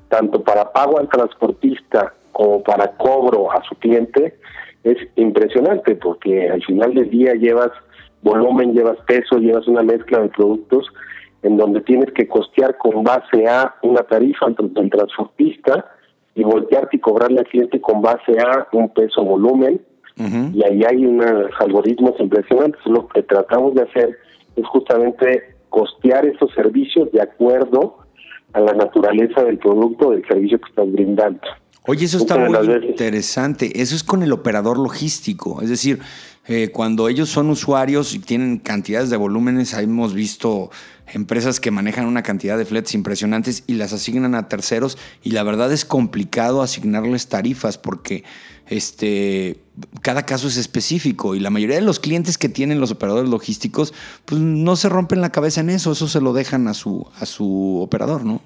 tanto 0.09 0.43
para 0.43 0.73
pago 0.73 0.99
al 0.99 1.09
transportista 1.09 2.13
como 2.33 2.63
para 2.63 2.97
cobro 2.97 3.51
a 3.51 3.63
su 3.65 3.75
cliente, 3.77 4.39
es 4.85 4.99
impresionante 5.17 5.95
porque 5.97 6.51
al 6.51 6.63
final 6.65 6.95
del 6.95 7.09
día 7.11 7.35
llevas 7.35 7.71
volumen, 8.23 8.75
llevas 8.75 8.99
peso, 9.07 9.39
llevas 9.39 9.67
una 9.67 9.83
mezcla 9.83 10.21
de 10.21 10.29
productos 10.29 10.87
en 11.47 11.57
donde 11.57 11.81
tienes 11.81 12.13
que 12.13 12.27
costear 12.27 12.77
con 12.77 13.05
base 13.05 13.47
a 13.49 13.77
una 13.83 14.03
tarifa 14.03 14.47
del 14.49 14.91
transportista 14.91 15.87
y 16.35 16.43
voltearte 16.43 16.97
y 16.97 17.01
cobrarle 17.01 17.39
al 17.39 17.47
cliente 17.47 17.81
con 17.81 18.03
base 18.03 18.39
a 18.39 18.67
un 18.73 18.93
peso 18.93 19.23
volumen. 19.23 19.81
Y 20.19 20.65
ahí 20.65 20.83
hay 20.83 21.05
unos 21.05 21.51
algoritmos 21.61 22.19
impresionantes. 22.19 22.81
Lo 22.87 23.07
que 23.09 23.23
tratamos 23.23 23.75
de 23.75 23.83
hacer 23.83 24.19
es 24.57 24.67
justamente 24.67 25.55
costear 25.69 26.27
esos 26.27 26.53
servicios 26.55 27.13
de 27.13 27.21
acuerdo 27.21 27.99
a 28.53 28.61
la 28.61 28.73
naturaleza 28.73 29.45
del 29.45 29.59
producto 29.59 30.11
del 30.11 30.27
servicio 30.27 30.59
que 30.59 30.69
estás 30.71 30.91
brindando. 30.91 31.41
Oye, 31.87 32.07
eso 32.07 32.19
está 32.19 32.37
muy 32.37 32.87
interesante. 32.89 33.81
Eso 33.81 33.95
es 33.95 34.03
con 34.03 34.23
el 34.23 34.33
operador 34.33 34.79
logístico. 34.79 35.61
Es 35.63 35.69
decir, 35.69 36.01
eh, 36.49 36.71
cuando 36.71 37.09
ellos 37.09 37.29
son 37.29 37.51
usuarios 37.51 38.15
y 38.15 38.21
tienen 38.21 38.59
cantidades 38.59 39.11
de 39.11 39.17
volúmenes, 39.17 39.75
hemos 39.75 40.15
visto 40.15 40.71
empresas 41.13 41.61
que 41.61 41.71
manejan 41.71 42.07
una 42.07 42.23
cantidad 42.23 42.59
de 42.59 42.65
fletes 42.65 42.95
impresionantes 42.95 43.65
y 43.67 43.75
las 43.75 43.93
asignan 43.93 44.35
a 44.35 44.49
terceros 44.49 44.99
y 45.23 45.33
la 45.33 45.43
verdad 45.43 45.73
es 45.73 45.85
complicado 45.85 46.63
asignarles 46.63 47.29
tarifas 47.29 47.79
porque 47.79 48.25
este, 48.69 49.59
cada 50.03 50.25
caso 50.25 50.49
es 50.49 50.57
específico 50.57 51.35
y 51.35 51.41
la 51.41 51.51
mayoría 51.51 51.77
de 51.77 51.83
los 51.83 52.01
clientes 52.01 52.39
que 52.39 52.49
tienen 52.49 52.81
los 52.81 52.91
operadores 52.91 53.31
logísticos 53.31 53.95
pues 54.25 54.41
no 54.41 54.75
se 54.77 54.89
rompen 54.89 55.21
la 55.21 55.31
cabeza 55.31 55.61
en 55.61 55.71
eso, 55.71 55.93
eso 55.93 56.09
se 56.09 56.21
lo 56.21 56.33
dejan 56.33 56.67
a 56.69 56.75
su, 56.75 57.07
a 57.21 57.27
su 57.27 57.81
operador, 57.81 58.25
¿no? 58.25 58.41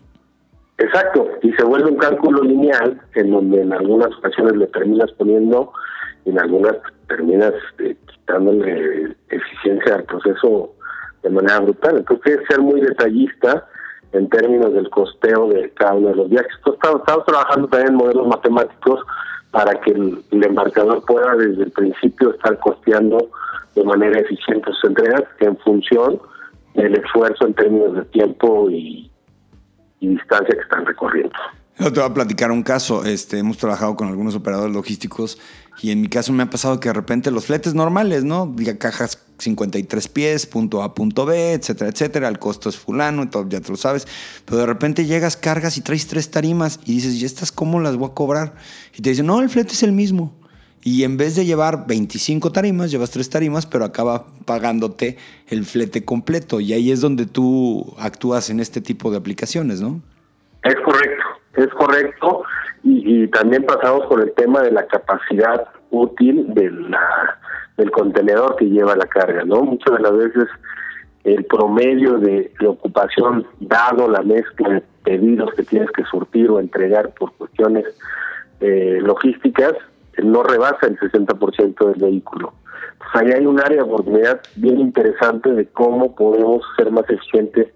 Exacto, 0.78 1.28
y 1.42 1.52
se 1.52 1.64
vuelve 1.64 1.90
un 1.90 1.98
cálculo 1.98 2.42
lineal 2.42 3.00
en 3.14 3.30
donde 3.30 3.60
en 3.60 3.72
algunas 3.72 4.08
ocasiones 4.16 4.56
le 4.56 4.66
terminas 4.68 5.10
poniendo, 5.12 5.72
en 6.24 6.38
algunas 6.38 6.76
terminas 7.10 7.52
eh, 7.80 7.96
quitándole 8.06 9.16
eficiencia 9.28 9.96
al 9.96 10.04
proceso 10.04 10.72
de 11.22 11.30
manera 11.30 11.58
brutal. 11.60 11.98
Entonces 11.98 12.24
tienes 12.24 12.40
que 12.46 12.54
ser 12.54 12.62
muy 12.62 12.80
detallista 12.80 13.66
en 14.12 14.28
términos 14.28 14.72
del 14.72 14.88
costeo 14.90 15.48
de 15.48 15.70
cada 15.70 15.94
uno 15.94 16.08
de 16.08 16.14
los 16.16 16.30
viajes. 16.30 16.52
estamos, 16.56 17.24
trabajando 17.26 17.68
también 17.68 17.92
en 17.92 17.96
modelos 17.96 18.26
matemáticos 18.26 19.00
para 19.50 19.78
que 19.80 19.90
el, 19.90 20.24
embarcador 20.30 21.04
pueda 21.04 21.34
desde 21.36 21.64
el 21.64 21.72
principio 21.72 22.30
estar 22.30 22.58
costeando 22.60 23.30
de 23.74 23.84
manera 23.84 24.20
eficiente 24.20 24.70
sus 24.72 24.90
entregas 24.90 25.24
en 25.40 25.56
función 25.58 26.20
del 26.74 26.94
esfuerzo 26.96 27.46
en 27.46 27.54
términos 27.54 27.94
de 27.94 28.04
tiempo 28.06 28.70
y, 28.70 29.10
y 29.98 30.08
distancia 30.08 30.54
que 30.54 30.62
están 30.62 30.86
recorriendo. 30.86 31.34
Yo 31.78 31.90
te 31.90 32.00
voy 32.00 32.10
a 32.10 32.12
platicar 32.14 32.50
un 32.50 32.62
caso. 32.62 33.04
Este, 33.04 33.38
hemos 33.38 33.56
trabajado 33.56 33.96
con 33.96 34.08
algunos 34.08 34.34
operadores 34.36 34.74
logísticos 34.74 35.38
y 35.82 35.90
en 35.90 36.00
mi 36.00 36.08
caso 36.08 36.32
me 36.32 36.42
ha 36.42 36.50
pasado 36.50 36.78
que 36.80 36.88
de 36.88 36.92
repente 36.92 37.30
los 37.30 37.46
fletes 37.46 37.74
normales, 37.74 38.24
¿no? 38.24 38.54
Cajas 38.78 39.22
53 39.38 40.08
pies, 40.08 40.46
punto 40.46 40.82
A, 40.82 40.94
punto 40.94 41.24
B, 41.24 41.54
etcétera, 41.54 41.90
etcétera. 41.90 42.28
El 42.28 42.38
costo 42.38 42.68
es 42.68 42.76
fulano, 42.76 43.22
y 43.22 43.26
todo, 43.28 43.48
ya 43.48 43.60
te 43.60 43.70
lo 43.70 43.76
sabes. 43.76 44.06
Pero 44.44 44.58
de 44.58 44.66
repente 44.66 45.06
llegas, 45.06 45.36
cargas 45.36 45.78
y 45.78 45.80
traes 45.80 46.06
tres 46.06 46.30
tarimas 46.30 46.80
y 46.84 46.94
dices, 46.94 47.14
¿y 47.14 47.24
estas 47.24 47.50
cómo 47.50 47.80
las 47.80 47.96
voy 47.96 48.10
a 48.10 48.14
cobrar? 48.14 48.54
Y 48.96 49.02
te 49.02 49.10
dicen, 49.10 49.26
no, 49.26 49.40
el 49.40 49.48
flete 49.48 49.72
es 49.72 49.82
el 49.82 49.92
mismo. 49.92 50.34
Y 50.82 51.04
en 51.04 51.16
vez 51.18 51.36
de 51.36 51.44
llevar 51.44 51.86
25 51.86 52.52
tarimas, 52.52 52.90
llevas 52.90 53.10
tres 53.10 53.28
tarimas, 53.28 53.66
pero 53.66 53.84
acaba 53.84 54.26
pagándote 54.46 55.18
el 55.48 55.66
flete 55.66 56.04
completo. 56.04 56.60
Y 56.60 56.72
ahí 56.72 56.90
es 56.90 57.00
donde 57.00 57.26
tú 57.26 57.94
actúas 57.98 58.48
en 58.48 58.60
este 58.60 58.80
tipo 58.80 59.10
de 59.10 59.18
aplicaciones, 59.18 59.80
¿no? 59.80 60.00
Es 60.62 60.76
correcto, 60.84 61.24
es 61.56 61.68
correcto. 61.68 62.42
Y, 62.82 63.28
también 63.28 63.64
pasamos 63.64 64.06
por 64.06 64.20
el 64.22 64.32
tema 64.32 64.62
de 64.62 64.72
la 64.72 64.86
capacidad 64.86 65.68
útil 65.90 66.54
de 66.54 66.70
del 67.76 67.90
contenedor 67.92 68.56
que 68.56 68.66
lleva 68.66 68.94
la 68.94 69.06
carga, 69.06 69.44
¿no? 69.44 69.62
Muchas 69.62 69.94
de 69.96 70.02
las 70.02 70.12
veces 70.12 70.48
el 71.24 71.44
promedio 71.44 72.18
de, 72.18 72.50
ocupación, 72.66 73.46
dado 73.58 74.08
la 74.08 74.22
mezcla 74.22 74.68
de 74.68 74.82
pedidos 75.04 75.52
que 75.54 75.62
tienes 75.64 75.90
que 75.90 76.04
surtir 76.04 76.50
o 76.50 76.60
entregar 76.60 77.10
por 77.14 77.32
cuestiones 77.34 77.84
eh, 78.60 78.98
logísticas, 79.00 79.74
no 80.22 80.42
rebasa 80.42 80.86
el 80.86 80.98
60% 80.98 81.92
del 81.92 82.00
vehículo. 82.00 82.52
Pues 82.98 83.10
ahí 83.14 83.32
hay 83.32 83.46
un 83.46 83.60
área 83.60 83.78
de 83.78 83.82
oportunidad 83.82 84.40
bien 84.56 84.80
interesante 84.80 85.50
de 85.50 85.66
cómo 85.66 86.14
podemos 86.14 86.62
ser 86.76 86.90
más 86.90 87.08
eficientes 87.08 87.68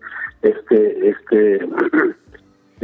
este, 0.42 1.08
este, 1.08 1.58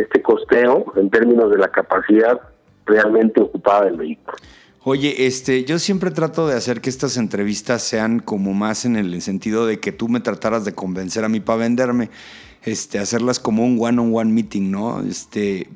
este 0.03 0.23
costeo 0.23 0.93
en 0.97 1.11
términos 1.11 1.51
de 1.51 1.59
la 1.59 1.69
capacidad 1.69 2.41
realmente 2.87 3.41
ocupada 3.41 3.85
del 3.87 3.97
vehículo. 3.97 4.37
Oye, 4.83 5.27
este, 5.27 5.65
yo 5.65 5.79
siempre 5.79 6.11
trato 6.11 6.49
de 6.49 6.55
hacer 6.57 6.81
que 6.81 6.89
estas 6.89 7.19
entrevistas 7.19 7.83
sean 7.83 8.19
como 8.19 8.55
más 8.55 8.87
en 8.87 8.97
el 8.97 9.21
sentido 9.21 9.67
de 9.67 9.79
que 9.79 9.93
tú 9.93 10.09
me 10.09 10.21
trataras 10.21 10.65
de 10.65 10.73
convencer 10.73 11.23
a 11.25 11.29
mí 11.29 11.41
para 11.41 11.59
venderme, 11.59 12.09
este, 12.63 12.99
hacerlas 12.99 13.39
como 13.39 13.65
un 13.65 13.77
one-on-one 13.79 14.33
meeting, 14.33 14.71
¿no? 14.71 15.03
Este, 15.03 15.69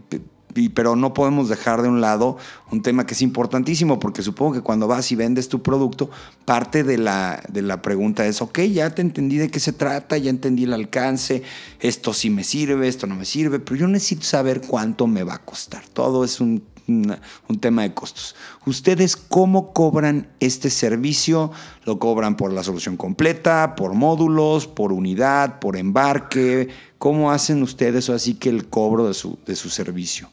pero 0.74 0.96
no 0.96 1.14
podemos 1.14 1.48
dejar 1.48 1.82
de 1.82 1.88
un 1.88 2.00
lado 2.00 2.36
un 2.70 2.82
tema 2.82 3.06
que 3.06 3.14
es 3.14 3.22
importantísimo, 3.22 3.98
porque 4.00 4.22
supongo 4.22 4.54
que 4.54 4.60
cuando 4.60 4.86
vas 4.86 5.10
y 5.12 5.16
vendes 5.16 5.48
tu 5.48 5.62
producto, 5.62 6.10
parte 6.44 6.84
de 6.84 6.98
la, 6.98 7.42
de 7.48 7.62
la 7.62 7.82
pregunta 7.82 8.26
es, 8.26 8.40
ok, 8.42 8.60
ya 8.60 8.94
te 8.94 9.02
entendí 9.02 9.36
de 9.36 9.50
qué 9.50 9.60
se 9.60 9.72
trata, 9.72 10.16
ya 10.18 10.30
entendí 10.30 10.64
el 10.64 10.72
alcance, 10.72 11.42
esto 11.80 12.12
sí 12.12 12.30
me 12.30 12.44
sirve, 12.44 12.88
esto 12.88 13.06
no 13.06 13.16
me 13.16 13.24
sirve, 13.24 13.58
pero 13.58 13.76
yo 13.76 13.88
necesito 13.88 14.24
saber 14.24 14.60
cuánto 14.60 15.06
me 15.06 15.24
va 15.24 15.34
a 15.34 15.44
costar. 15.44 15.84
Todo 15.92 16.24
es 16.24 16.40
un 16.40 16.62
un 16.86 17.60
tema 17.60 17.82
de 17.82 17.94
costos. 17.94 18.34
¿Ustedes 18.66 19.16
cómo 19.16 19.72
cobran 19.72 20.28
este 20.40 20.70
servicio? 20.70 21.50
¿Lo 21.84 21.98
cobran 21.98 22.36
por 22.36 22.52
la 22.52 22.62
solución 22.62 22.96
completa, 22.96 23.74
por 23.74 23.94
módulos, 23.94 24.66
por 24.66 24.92
unidad, 24.92 25.60
por 25.60 25.76
embarque? 25.76 26.68
¿Cómo 26.98 27.30
hacen 27.30 27.62
ustedes 27.62 28.10
así 28.10 28.34
que 28.34 28.50
el 28.50 28.68
cobro 28.68 29.06
de 29.06 29.14
su, 29.14 29.38
de 29.46 29.56
su 29.56 29.70
servicio? 29.70 30.30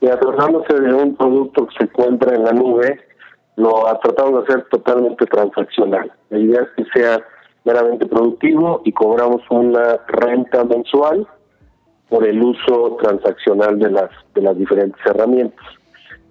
Y 0.00 0.06
tratándose 0.06 0.74
de 0.74 0.94
un 0.94 1.16
producto 1.16 1.66
que 1.66 1.76
se 1.78 1.84
encuentra 1.84 2.34
en 2.34 2.44
la 2.44 2.52
nube, 2.52 3.00
lo 3.56 3.84
tratamos 4.02 4.46
de 4.46 4.52
hacer 4.52 4.66
totalmente 4.70 5.26
transaccional. 5.26 6.12
La 6.30 6.38
idea 6.38 6.62
es 6.62 6.68
que 6.76 6.98
sea 6.98 7.20
meramente 7.64 8.06
productivo 8.06 8.82
y 8.84 8.92
cobramos 8.92 9.42
una 9.50 9.98
renta 10.06 10.64
mensual 10.64 11.26
por 12.08 12.26
el 12.26 12.42
uso 12.42 12.96
transaccional 13.02 13.78
de 13.78 13.90
las 13.90 14.10
de 14.34 14.42
las 14.42 14.56
diferentes 14.56 15.04
herramientas. 15.04 15.66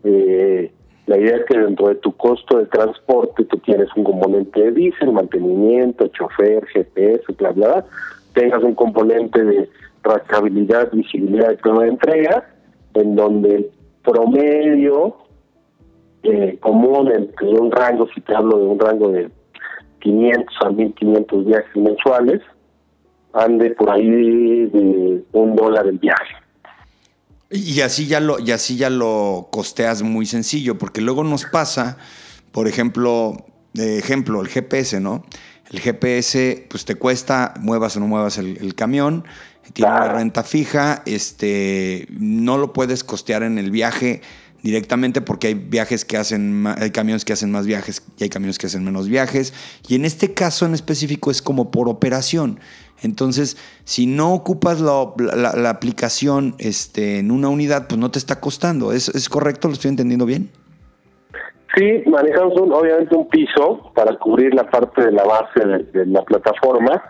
Eh, 0.03 0.71
la 1.05 1.17
idea 1.17 1.37
es 1.37 1.45
que 1.45 1.57
dentro 1.57 1.87
de 1.87 1.95
tu 1.95 2.15
costo 2.17 2.57
de 2.57 2.65
transporte 2.65 3.45
tú 3.45 3.57
tienes 3.59 3.87
un 3.95 4.03
componente 4.03 4.61
de 4.61 4.71
diésel, 4.71 5.11
mantenimiento, 5.13 6.07
chofer, 6.07 6.65
GPS, 6.67 7.23
bla, 7.37 7.51
bla, 7.51 7.67
bla. 7.67 7.85
Tengas 8.33 8.63
un 8.63 8.75
componente 8.75 9.43
de 9.43 9.69
rastreabilidad, 10.03 10.91
visibilidad 10.91 11.51
y 11.51 11.55
prueba 11.57 11.83
de 11.83 11.89
entrega, 11.89 12.45
en 12.99 13.15
donde 13.15 13.55
el 13.55 13.71
promedio 14.03 15.17
eh, 16.23 16.57
común 16.61 17.11
entre 17.11 17.47
un 17.47 17.71
rango, 17.71 18.07
si 18.13 18.21
te 18.21 18.35
hablo 18.35 18.57
de 18.57 18.65
un 18.65 18.79
rango 18.79 19.09
de 19.09 19.29
500 19.99 20.55
a 20.65 20.69
1500 20.69 21.45
viajes 21.45 21.75
mensuales, 21.75 22.41
ande 23.33 23.71
por 23.71 23.89
ahí 23.89 24.09
de 24.09 25.23
un 25.33 25.55
dólar 25.55 25.87
el 25.87 25.99
viaje. 25.99 26.35
Y 27.49 27.79
así 27.81 28.07
ya 28.07 28.19
lo, 28.19 28.39
y 28.39 28.51
así 28.51 28.75
ya 28.77 28.89
lo 28.89 29.47
costeas 29.51 30.01
muy 30.01 30.25
sencillo, 30.25 30.77
porque 30.77 30.99
luego 30.99 31.23
nos 31.23 31.45
pasa, 31.45 31.97
por 32.51 32.67
ejemplo, 32.67 33.37
de 33.73 33.99
ejemplo, 33.99 34.41
el 34.41 34.49
GPS, 34.49 34.99
¿no? 34.99 35.23
El 35.71 35.79
GPS, 35.79 36.67
pues 36.69 36.83
te 36.83 36.95
cuesta, 36.95 37.53
muevas 37.59 37.95
o 37.95 37.99
no 37.99 38.07
muevas 38.07 38.37
el, 38.37 38.75
camión, 38.75 39.23
tiene 39.73 39.91
una 39.91 40.13
renta 40.13 40.43
fija, 40.43 41.03
este, 41.05 42.07
no 42.11 42.57
lo 42.57 42.73
puedes 42.73 43.03
costear 43.03 43.43
en 43.43 43.57
el 43.57 43.71
viaje 43.71 44.21
directamente 44.63 45.21
porque 45.21 45.47
hay 45.47 45.53
viajes 45.53 46.03
que 46.03 46.17
hacen, 46.17 46.65
hay 46.67 46.91
camiones 46.91 47.25
que 47.25 47.33
hacen 47.33 47.51
más 47.51 47.65
viajes 47.65 48.03
y 48.17 48.23
hay 48.23 48.29
camiones 48.29 48.57
que 48.57 48.67
hacen 48.67 48.83
menos 48.83 49.07
viajes. 49.07 49.53
Y 49.87 49.95
en 49.95 50.05
este 50.05 50.33
caso 50.33 50.65
en 50.65 50.73
específico 50.73 51.31
es 51.31 51.41
como 51.41 51.71
por 51.71 51.89
operación. 51.89 52.59
Entonces, 53.03 53.57
si 53.83 54.07
no 54.07 54.33
ocupas 54.33 54.81
la, 54.81 55.69
aplicación 55.69 56.55
este, 56.57 57.19
en 57.19 57.29
una 57.29 57.49
unidad, 57.49 57.87
pues 57.87 57.99
no 57.99 58.09
te 58.09 58.17
está 58.17 58.39
costando. 58.39 58.91
¿Es, 58.91 59.09
¿Es 59.09 59.29
correcto? 59.29 59.67
¿Lo 59.67 59.75
estoy 59.75 59.89
entendiendo 59.89 60.25
bien? 60.25 60.49
Sí, 61.77 62.03
manejamos 62.07 62.53
obviamente 62.57 63.15
un 63.15 63.27
piso 63.27 63.91
para 63.93 64.17
cubrir 64.17 64.53
la 64.55 64.67
parte 64.67 65.05
de 65.05 65.11
la 65.11 65.23
base 65.23 65.63
de, 65.93 66.05
la 66.07 66.23
plataforma, 66.23 67.03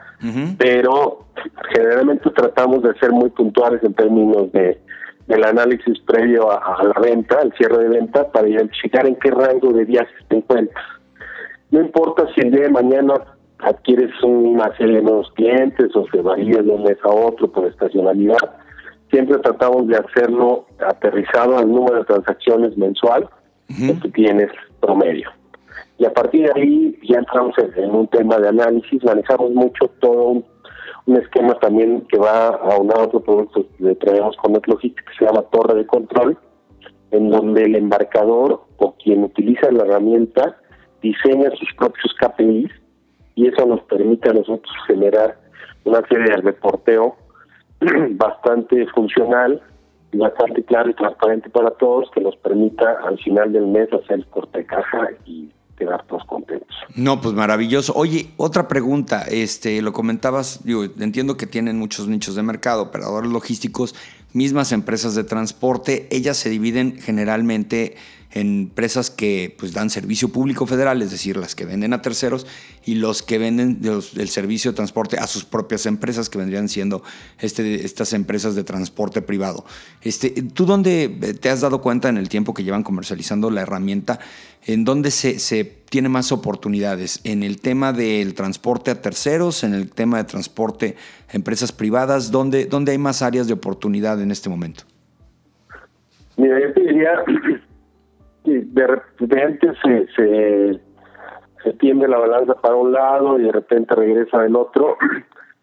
pero 0.57 1.25
generalmente 1.73 2.29
tratamos 2.31 2.81
de 2.81 2.93
ser 2.99 3.11
muy 3.11 3.29
puntuales 3.29 3.83
en 3.83 3.93
términos 3.93 4.51
de 4.51 4.79
del 5.27 5.43
análisis 5.43 5.99
previo 6.05 6.49
a, 6.51 6.83
la 6.83 6.99
venta, 7.01 7.39
al 7.41 7.53
cierre 7.53 7.83
de 7.83 7.89
venta, 7.89 8.31
para 8.31 8.47
identificar 8.47 9.05
en 9.05 9.15
qué 9.15 9.29
rango 9.29 9.73
de 9.73 9.85
viajes 9.85 10.15
te 10.29 10.37
encuentras. 10.37 10.85
No 11.69 11.81
importa 11.81 12.25
si 12.33 12.41
el 12.41 12.51
día 12.51 12.63
de 12.63 12.69
mañana 12.69 13.13
adquieres 13.59 14.11
una 14.23 14.75
serie 14.77 14.97
de 14.97 15.01
nuevos 15.01 15.29
clientes 15.33 15.93
o 15.95 16.05
se 16.11 16.21
varía 16.21 16.61
de 16.61 16.69
un 16.69 16.83
mes 16.83 16.97
a 17.03 17.09
otro 17.09 17.51
por 17.51 17.67
estacionalidad, 17.67 18.37
siempre 19.11 19.37
tratamos 19.39 19.87
de 19.87 19.97
hacerlo 19.97 20.65
aterrizado 20.79 21.57
al 21.57 21.69
número 21.69 21.99
de 21.99 22.05
transacciones 22.05 22.77
mensual 22.77 23.27
que 23.67 24.09
tienes 24.09 24.49
promedio. 24.79 25.29
Y 25.97 26.05
a 26.05 26.13
partir 26.13 26.45
de 26.45 26.59
ahí 26.59 26.99
ya 27.03 27.19
entramos 27.19 27.55
en, 27.75 27.91
un 27.91 28.07
tema 28.07 28.37
de 28.37 28.49
análisis, 28.49 29.03
manejamos 29.03 29.51
mucho 29.51 29.87
todo 29.99 30.43
un, 31.05 31.17
esquema 31.17 31.57
también 31.59 32.01
que 32.09 32.19
va 32.19 32.49
a 32.49 32.77
un 32.77 32.91
otro 32.91 33.21
producto 33.21 33.65
que 33.77 33.95
traemos 33.95 34.35
con 34.37 34.51
NetLogic 34.51 34.93
que 34.93 35.17
se 35.17 35.25
llama 35.25 35.41
torre 35.43 35.75
de 35.75 35.87
control, 35.87 36.37
en 37.11 37.29
donde 37.29 37.63
el 37.63 37.75
embarcador 37.75 38.61
o 38.77 38.95
quien 39.01 39.23
utiliza 39.23 39.71
la 39.71 39.85
herramienta 39.85 40.57
diseña 41.01 41.49
sus 41.51 41.73
propios 41.75 42.13
KPIs 42.19 42.71
y 43.35 43.47
eso 43.47 43.65
nos 43.65 43.81
permite 43.83 44.29
a 44.29 44.33
nosotros 44.33 44.75
generar 44.85 45.37
una 45.85 46.01
serie 46.07 46.25
de 46.25 46.41
reporteo 46.41 47.15
bastante 48.11 48.85
funcional, 48.87 49.61
bastante 50.11 50.63
claro 50.63 50.89
y 50.89 50.93
transparente 50.93 51.49
para 51.49 51.71
todos, 51.71 52.09
que 52.11 52.21
nos 52.21 52.35
permita 52.37 52.99
al 53.05 53.17
final 53.19 53.53
del 53.53 53.67
mes 53.67 53.91
hacer 53.93 54.19
el 54.19 54.27
corte 54.27 54.65
caja 54.65 55.09
y 55.25 55.49
quedar 55.77 56.05
todos 56.07 56.25
contentos. 56.25 56.67
No, 56.95 57.21
pues 57.21 57.33
maravilloso. 57.33 57.93
Oye, 57.95 58.31
otra 58.37 58.67
pregunta, 58.67 59.23
este, 59.23 59.81
lo 59.81 59.93
comentabas, 59.93 60.61
digo, 60.63 60.83
entiendo 60.83 61.37
que 61.37 61.47
tienen 61.47 61.77
muchos 61.77 62.07
nichos 62.07 62.35
de 62.35 62.43
mercado, 62.43 62.83
operadores 62.83 63.31
logísticos, 63.31 63.95
mismas 64.33 64.71
empresas 64.71 65.15
de 65.15 65.23
transporte, 65.23 66.07
ellas 66.11 66.37
se 66.37 66.49
dividen 66.49 66.99
generalmente 66.99 67.95
empresas 68.31 69.09
que 69.09 69.55
pues, 69.57 69.73
dan 69.73 69.89
servicio 69.89 70.29
público 70.29 70.65
federal, 70.65 71.01
es 71.01 71.11
decir, 71.11 71.37
las 71.37 71.55
que 71.55 71.65
venden 71.65 71.93
a 71.93 72.01
terceros, 72.01 72.45
y 72.85 72.95
los 72.95 73.23
que 73.23 73.37
venden 73.37 73.79
el 73.83 74.29
servicio 74.29 74.71
de 74.71 74.75
transporte 74.75 75.17
a 75.17 75.27
sus 75.27 75.45
propias 75.45 75.85
empresas, 75.85 76.29
que 76.29 76.37
vendrían 76.37 76.69
siendo 76.69 77.03
este, 77.39 77.85
estas 77.85 78.13
empresas 78.13 78.55
de 78.55 78.63
transporte 78.63 79.21
privado. 79.21 79.65
Este, 80.01 80.29
¿Tú 80.29 80.65
dónde 80.65 81.09
te 81.39 81.49
has 81.49 81.61
dado 81.61 81.81
cuenta 81.81 82.09
en 82.09 82.17
el 82.17 82.29
tiempo 82.29 82.53
que 82.53 82.63
llevan 82.63 82.83
comercializando 82.83 83.49
la 83.49 83.61
herramienta, 83.61 84.19
en 84.65 84.83
dónde 84.83 85.11
se, 85.11 85.39
se 85.39 85.63
tiene 85.63 86.09
más 86.09 86.31
oportunidades? 86.31 87.21
¿En 87.23 87.43
el 87.43 87.59
tema 87.59 87.93
del 87.93 88.33
transporte 88.33 88.91
a 88.91 89.01
terceros, 89.01 89.63
en 89.63 89.73
el 89.73 89.91
tema 89.91 90.17
de 90.17 90.23
transporte 90.25 90.95
a 91.29 91.35
empresas 91.35 91.71
privadas? 91.71 92.31
¿Dónde, 92.31 92.65
dónde 92.65 92.91
hay 92.91 92.97
más 92.97 93.21
áreas 93.21 93.47
de 93.47 93.53
oportunidad 93.53 94.21
en 94.21 94.31
este 94.31 94.49
momento? 94.49 94.83
Mira, 96.37 96.59
yo 96.61 96.71
te 96.71 96.81
diría 96.81 97.09
de 98.47 98.87
repente 98.87 99.71
se, 99.83 100.07
se, 100.15 100.79
se 101.63 101.73
tiende 101.73 102.07
la 102.07 102.17
balanza 102.17 102.55
para 102.55 102.75
un 102.75 102.91
lado 102.91 103.39
y 103.39 103.43
de 103.43 103.51
repente 103.51 103.95
regresa 103.95 104.41
del 104.41 104.55
otro. 104.55 104.97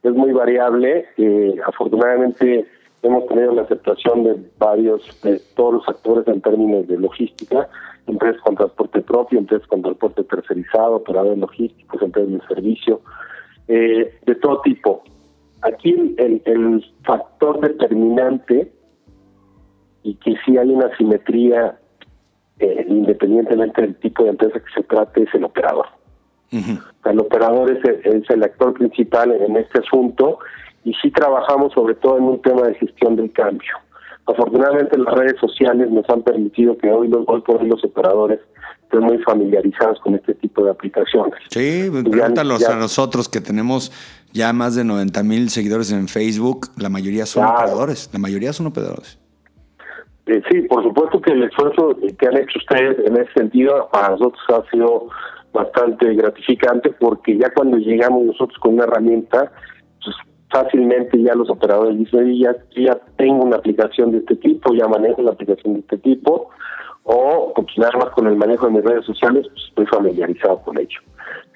Es 0.03 0.13
muy 0.13 0.33
variable. 0.33 1.07
Eh, 1.17 1.55
afortunadamente 1.67 2.67
hemos 3.03 3.27
tenido 3.27 3.55
la 3.55 3.63
aceptación 3.63 4.25
de 4.25 4.37
varios, 4.59 5.03
de 5.23 5.41
todos 5.57 5.75
los 5.75 5.89
actores 5.89 6.29
en 6.29 6.43
términos 6.43 6.87
de 6.87 6.99
logística, 6.99 7.71
empresas 8.07 8.39
con 8.43 8.55
transporte 8.55 9.01
propio, 9.01 9.39
empresas 9.39 9.67
con 9.67 9.81
transporte 9.81 10.25
tercerizado, 10.25 10.97
operadores 10.97 11.39
logísticos, 11.39 12.03
empresas 12.03 12.33
de 12.33 12.55
servicio, 12.55 13.01
eh, 13.69 14.15
de 14.27 14.35
todo 14.35 14.61
tipo. 14.61 15.03
Aquí 15.63 16.15
el, 16.19 16.43
el 16.45 16.85
factor 17.03 17.61
determinante 17.61 18.71
y 20.03 20.17
que 20.17 20.35
sí 20.45 20.59
hay 20.59 20.69
una 20.69 20.95
simetría 20.99 21.79
eh, 22.59 22.87
independientemente 22.89 23.83
del 23.83 23.97
tipo 23.97 24.25
de 24.25 24.31
empresa 24.31 24.61
que 24.61 24.73
se 24.75 24.83
trate, 24.85 25.23
es 25.23 25.35
el 25.35 25.45
operador. 25.45 25.87
El 27.05 27.19
operador 27.19 27.71
es 27.73 28.31
el, 28.31 28.43
actor 28.45 28.75
principal 28.75 29.33
en 29.33 29.57
este 29.57 29.81
asunto 29.81 30.39
y 30.85 30.95
sí 31.03 31.11
trabajamos 31.11 31.73
sobre 31.73 31.97
todo 31.97 32.19
en 32.19 32.25
un 32.25 32.43
tema 32.43 32.63
de 32.63 32.75
gestión 32.75 33.17
del 33.17 33.33
cambio. 33.33 33.73
Afortunadamente 34.27 34.97
las 34.97 35.15
redes 35.15 35.35
sociales 35.41 35.91
nos 35.91 36.09
han 36.09 36.23
permitido 36.23 36.79
que 36.79 36.91
hoy 36.91 37.09
los, 37.09 37.27
hoy 37.27 37.69
los 37.69 37.85
operadores 37.85 38.39
estén 38.85 39.01
muy 39.01 39.19
familiarizados 39.19 39.99
con 40.01 40.15
este 40.15 40.35
tipo 40.35 40.65
de 40.65 40.71
aplicaciones. 40.71 41.35
Sí, 41.51 41.91
pregúntanos 41.91 42.65
a 42.69 42.77
nosotros 42.77 43.29
que 43.29 43.41
tenemos 43.41 43.91
ya 44.33 44.53
más 44.53 44.77
de 44.77 44.85
90 44.85 45.23
mil 45.25 45.51
seguidores 45.51 45.91
en 45.91 46.09
Facebook, 46.09 46.69
la 46.79 46.89
mayoría 46.89 47.27
son 47.27 47.45
operadores, 47.45 48.11
la 48.13 48.19
mayoría 48.21 48.53
son 48.53 48.67
operadores. 48.67 49.19
Eh, 50.27 50.43
sí, 50.51 50.63
por 50.63 50.83
supuesto 50.83 51.21
que 51.21 51.33
el 51.33 51.43
esfuerzo 51.43 51.97
que 52.19 52.27
han 52.27 52.37
hecho 52.37 52.59
ustedes 52.59 52.99
en 53.07 53.17
ese 53.17 53.33
sentido 53.35 53.89
para 53.93 54.11
nosotros 54.11 54.43
ha 54.49 54.71
sido 54.71 55.09
bastante 55.53 56.15
gratificante 56.15 56.91
porque 56.99 57.37
ya 57.37 57.53
cuando 57.53 57.77
llegamos 57.77 58.25
nosotros 58.25 58.59
con 58.59 58.75
una 58.75 58.85
herramienta, 58.85 59.53
pues 60.03 60.17
fácilmente 60.51 61.21
ya 61.23 61.35
los 61.35 61.51
operadores 61.51 61.99
dicen, 61.99 62.35
ya, 62.39 62.57
ya 62.75 62.99
tengo 63.17 63.45
una 63.45 63.57
aplicación 63.57 64.13
de 64.13 64.19
este 64.19 64.37
tipo, 64.37 64.73
ya 64.75 64.89
manejo 64.89 65.21
una 65.21 65.33
aplicación 65.33 65.75
de 65.75 65.81
este 65.81 65.99
tipo, 65.99 66.49
o 67.03 67.53
pues 67.55 67.79
más 67.79 68.11
con 68.15 68.27
el 68.27 68.37
manejo 68.37 68.67
de 68.67 68.73
mis 68.73 68.85
redes 68.85 69.05
sociales, 69.05 69.47
pues 69.49 69.65
estoy 69.69 69.87
familiarizado 69.87 70.63
con 70.63 70.79
ello. 70.79 71.01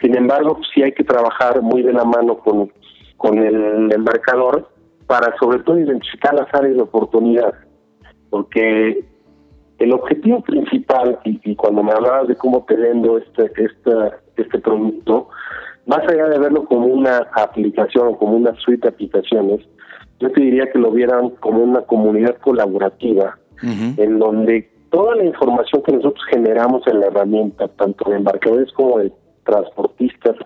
Sin 0.01 0.15
embargo, 0.15 0.57
pues, 0.57 0.69
sí 0.75 0.83
hay 0.83 0.93
que 0.93 1.05
trabajar 1.05 1.63
muy 1.63 1.83
de 1.83 1.95
la 1.95 2.05
mano 2.05 2.39
con, 2.39 2.71
con 3.17 3.39
el 3.39 3.91
embarcador 3.93 4.69
para 5.07 5.35
sobre 5.39 5.61
todo 5.61 5.79
identificar 5.79 6.35
las 6.35 6.53
áreas 6.53 6.77
de 6.77 6.83
oportunidad 6.83 7.55
porque 8.31 9.05
el 9.79 9.93
objetivo 9.93 10.41
principal, 10.43 11.19
y, 11.25 11.55
cuando 11.55 11.83
me 11.83 11.93
hablabas 11.93 12.29
de 12.29 12.37
cómo 12.37 12.65
te 12.67 12.75
vendo 12.75 13.19
este, 13.19 13.45
este, 13.45 13.91
este 14.37 14.59
producto, 14.59 15.29
más 15.87 16.01
allá 16.01 16.29
de 16.29 16.39
verlo 16.39 16.65
como 16.65 16.87
una 16.87 17.19
aplicación 17.35 18.09
o 18.09 18.19
como 18.19 18.37
una 18.37 18.55
suite 18.57 18.83
de 18.83 18.89
aplicaciones, 18.89 19.61
yo 20.21 20.31
te 20.33 20.41
diría 20.41 20.71
que 20.71 20.79
lo 20.79 20.91
vieran 20.91 21.31
como 21.41 21.63
una 21.63 21.83
comunidad 21.83 22.37
colaborativa, 22.39 23.39
en 23.63 24.19
donde 24.19 24.71
toda 24.91 25.17
la 25.17 25.25
información 25.25 25.83
que 25.83 25.93
nosotros 25.93 26.25
generamos 26.31 26.87
en 26.87 27.01
la 27.01 27.07
herramienta, 27.07 27.69
tanto 27.69 28.09
de 28.11 28.17
embarcadores 28.17 28.73
como 28.73 28.99
de 28.99 29.13
transportistas, 29.45 30.37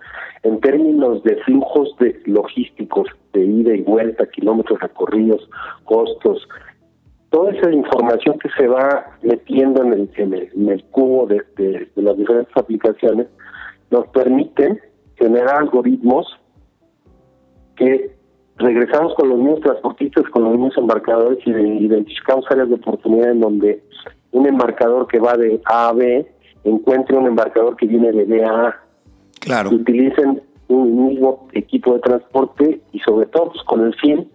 en 0.43 0.59
términos 0.61 1.23
de 1.23 1.35
flujos 1.37 1.95
de 1.99 2.19
logísticos, 2.25 3.07
de 3.33 3.45
ida 3.45 3.75
y 3.75 3.81
vuelta, 3.81 4.25
kilómetros 4.27 4.79
recorridos, 4.79 5.49
costos, 5.85 6.47
toda 7.33 7.51
esa 7.51 7.71
información 7.71 8.37
que 8.37 8.47
se 8.55 8.67
va 8.67 9.07
metiendo 9.23 9.81
en 9.81 9.93
el, 9.93 10.09
en 10.53 10.69
el, 10.69 10.83
cubo 10.91 11.25
de, 11.25 11.41
de, 11.57 11.89
las 11.95 12.15
diferentes 12.15 12.55
aplicaciones, 12.55 13.25
nos 13.89 14.05
permiten 14.09 14.79
generar 15.15 15.61
algoritmos 15.61 16.27
que 17.75 18.15
regresamos 18.57 19.15
con 19.15 19.29
los 19.29 19.39
mismos 19.39 19.61
transportistas, 19.61 20.25
con 20.25 20.43
los 20.43 20.51
mismos 20.51 20.77
embarcadores 20.77 21.39
y 21.43 21.49
identificamos 21.49 22.45
áreas 22.51 22.69
de 22.69 22.75
oportunidad 22.75 23.31
en 23.31 23.39
donde 23.39 23.83
un 24.31 24.45
embarcador 24.45 25.07
que 25.07 25.17
va 25.17 25.35
de 25.35 25.59
A 25.65 25.89
a 25.89 25.93
B 25.93 26.31
encuentre 26.63 27.17
un 27.17 27.25
embarcador 27.25 27.75
que 27.77 27.87
viene 27.87 28.11
de 28.11 28.25
B 28.25 28.45
a 28.45 28.67
A. 28.67 28.79
Claro. 29.39 29.71
utilicen 29.71 30.39
un 30.67 31.07
mismo 31.07 31.47
equipo 31.53 31.95
de 31.95 31.99
transporte 32.01 32.79
y 32.91 32.99
sobre 32.99 33.25
todo 33.25 33.49
pues, 33.49 33.63
con 33.63 33.83
el 33.87 33.95
fin 33.95 34.29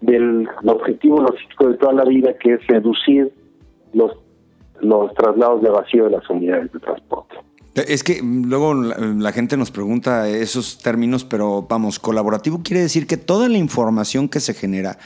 del 0.00 0.48
objetivo 0.64 1.20
logístico 1.20 1.68
de 1.68 1.74
toda 1.74 1.92
la 1.92 2.04
vida 2.04 2.34
que 2.38 2.54
es 2.54 2.66
reducir 2.66 3.32
los 3.92 4.12
los 4.80 5.12
traslados 5.14 5.62
de 5.62 5.70
vacío 5.70 6.04
de 6.04 6.10
las 6.10 6.28
unidades 6.30 6.72
de 6.72 6.78
transporte. 6.80 7.36
Es 7.74 8.02
que 8.02 8.20
luego 8.22 8.74
la, 8.74 9.32
gente 9.32 9.56
nos 9.56 9.70
pregunta 9.70 10.28
esos 10.28 10.78
términos, 10.78 11.24
pero 11.24 11.62
vamos, 11.68 12.00
colaborativo 12.00 12.62
quiere 12.62 12.82
decir 12.82 13.06
que 13.06 13.16
toda 13.16 13.48
la 13.48 13.58
información 13.58 14.28
que 14.28 14.40
se 14.40 14.52
genera 14.52 14.98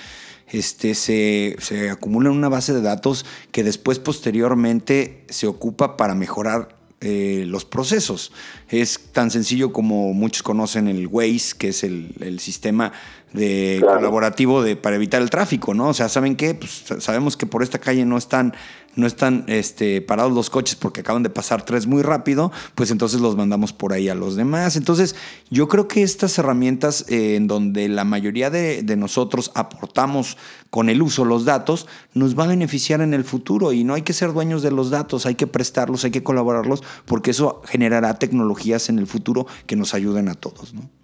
este, 0.51 0.95
se, 0.95 1.57
se 1.59 1.91
acumula 1.91 2.31
en 2.31 2.37
una 2.37 2.49
base 2.49 2.73
de 2.73 2.81
datos 2.81 3.27
que 3.51 3.63
después 3.63 3.99
posteriormente 3.99 5.25
se 5.29 5.47
ocupa 5.47 5.99
para 5.99 6.15
mejorar 6.15 6.82
eh, 7.03 7.45
los 7.47 7.65
procesos. 7.65 8.33
Es 8.69 8.99
tan 9.13 9.31
sencillo 9.31 9.73
como 9.73 10.15
muchos 10.15 10.43
conocen 10.43 10.89
el 10.89 11.09
Waze, 11.09 11.57
que 11.59 11.69
es 11.69 11.85
el, 11.85 12.15
el 12.21 12.39
sistema 12.41 12.93
de 13.33 13.81
colaborativo 13.81 14.63
de, 14.63 14.77
para 14.77 14.97
evitar 14.97 15.23
el 15.23 15.31
tráfico, 15.31 15.75
¿no? 15.75 15.89
O 15.89 15.95
sea, 15.95 16.09
¿saben 16.09 16.37
qué? 16.37 16.55
Pues 16.55 16.85
sabemos 16.99 17.37
que 17.37 17.47
por 17.47 17.63
esta 17.63 17.79
calle 17.79 18.05
no 18.05 18.19
están, 18.19 18.55
no 18.95 19.07
están 19.07 19.45
este, 19.49 20.01
parados 20.03 20.33
los 20.33 20.51
coches 20.51 20.77
porque 20.77 21.01
acaban 21.01 21.23
de 21.23 21.31
pasar 21.31 21.65
tres 21.65 21.87
muy 21.87 22.03
rápido, 22.03 22.53
pues 22.75 22.91
entonces 22.91 23.21
los 23.21 23.37
mandamos 23.37 23.73
por 23.73 23.93
ahí 23.93 24.09
a 24.09 24.15
los 24.15 24.37
demás. 24.37 24.77
Entonces, 24.77 25.17
yo 25.51 25.69
creo 25.69 25.89
que 25.89 26.03
estas 26.03 26.39
herramientas 26.39 27.07
eh, 27.09 27.37
en 27.37 27.47
donde 27.47 27.89
la 27.89 28.05
mayoría 28.05 28.51
de, 28.51 28.83
de, 28.83 28.97
nosotros 28.97 29.51
aportamos 29.55 30.37
con 30.71 30.89
el 30.89 31.03
uso 31.03 31.25
los 31.25 31.45
datos, 31.45 31.87
nos 32.15 32.39
va 32.39 32.45
a 32.45 32.49
beneficiar 32.49 33.01
en 33.01 33.15
el 33.15 33.25
futuro 33.25 33.73
y 33.73 33.85
no 33.85 33.95
hay 33.95 34.03
que 34.03 34.13
ser 34.13 34.33
dueños 34.33 34.63
de 34.63 34.71
los 34.71 34.91
datos, 34.91 35.27
hay 35.27 35.35
que 35.35 35.47
prestarlos, 35.47 36.05
hay 36.05 36.11
que 36.11 36.23
colaborarlos, 36.23 36.83
porque 37.05 37.33
eso 37.33 37.63
generará 37.67 38.19
tecnologías 38.19 38.89
en 38.89 38.99
el 38.99 39.07
futuro 39.07 39.47
que 39.67 39.77
nos 39.77 39.95
ayuden 39.95 40.29
a 40.29 40.35
todos, 40.35 40.75
¿no? 40.75 41.02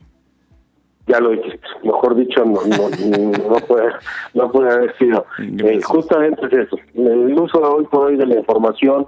Ya 1.09 1.21
lo 1.21 1.31
dijiste, 1.31 1.67
mejor 1.83 2.15
dicho, 2.15 2.45
no, 2.45 2.61
no, 2.63 3.57
puede, 3.67 3.93
no 4.35 4.53
puede 4.53 4.71
haber 4.73 4.97
sido. 4.99 5.25
Eh, 5.39 5.81
justamente 5.83 6.47
es 6.47 6.53
eso, 6.53 6.77
el 6.95 7.39
uso 7.39 7.59
de 7.59 7.67
hoy 7.67 7.85
por 7.87 8.07
hoy 8.07 8.17
de 8.17 8.27
la 8.27 8.37
información, 8.37 9.07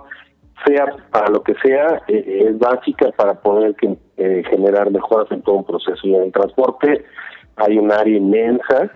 sea 0.66 0.86
para 1.10 1.28
lo 1.28 1.42
que 1.42 1.54
sea, 1.62 2.02
eh, 2.08 2.46
es 2.48 2.58
básica 2.58 3.10
para 3.12 3.34
poder 3.34 3.74
que, 3.76 3.96
eh, 4.16 4.42
generar 4.50 4.90
mejoras 4.90 5.30
en 5.30 5.42
todo 5.42 5.56
un 5.56 5.64
proceso. 5.64 6.00
Y 6.06 6.14
en 6.14 6.24
el 6.24 6.32
transporte 6.32 7.04
hay 7.56 7.78
un 7.78 7.92
área 7.92 8.16
inmensa 8.16 8.90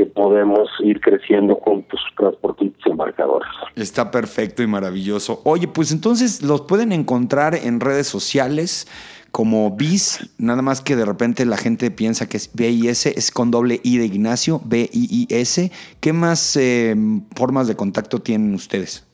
que 0.00 0.06
podemos 0.06 0.66
ir 0.82 0.98
creciendo 0.98 1.58
con 1.58 1.82
tus 1.82 2.00
transportistas 2.16 2.80
y 2.86 2.90
embarcadores. 2.90 3.50
Está 3.76 4.10
perfecto 4.10 4.62
y 4.62 4.66
maravilloso. 4.66 5.42
Oye, 5.44 5.68
pues 5.68 5.92
entonces 5.92 6.42
los 6.42 6.62
pueden 6.62 6.92
encontrar 6.92 7.54
en 7.54 7.80
redes 7.80 8.06
sociales 8.06 8.88
como 9.30 9.76
BIS, 9.76 10.34
nada 10.38 10.62
más 10.62 10.80
que 10.80 10.96
de 10.96 11.04
repente 11.04 11.44
la 11.44 11.58
gente 11.58 11.90
piensa 11.90 12.26
que 12.30 12.38
es 12.38 12.50
BIS, 12.54 13.06
es 13.08 13.30
con 13.30 13.50
doble 13.50 13.78
I 13.84 13.98
de 13.98 14.06
Ignacio, 14.06 14.62
B-I-I-S. 14.64 15.70
¿Qué 16.00 16.12
más 16.14 16.56
eh, 16.56 16.96
formas 17.36 17.68
de 17.68 17.76
contacto 17.76 18.20
tienen 18.20 18.54
ustedes? 18.54 19.06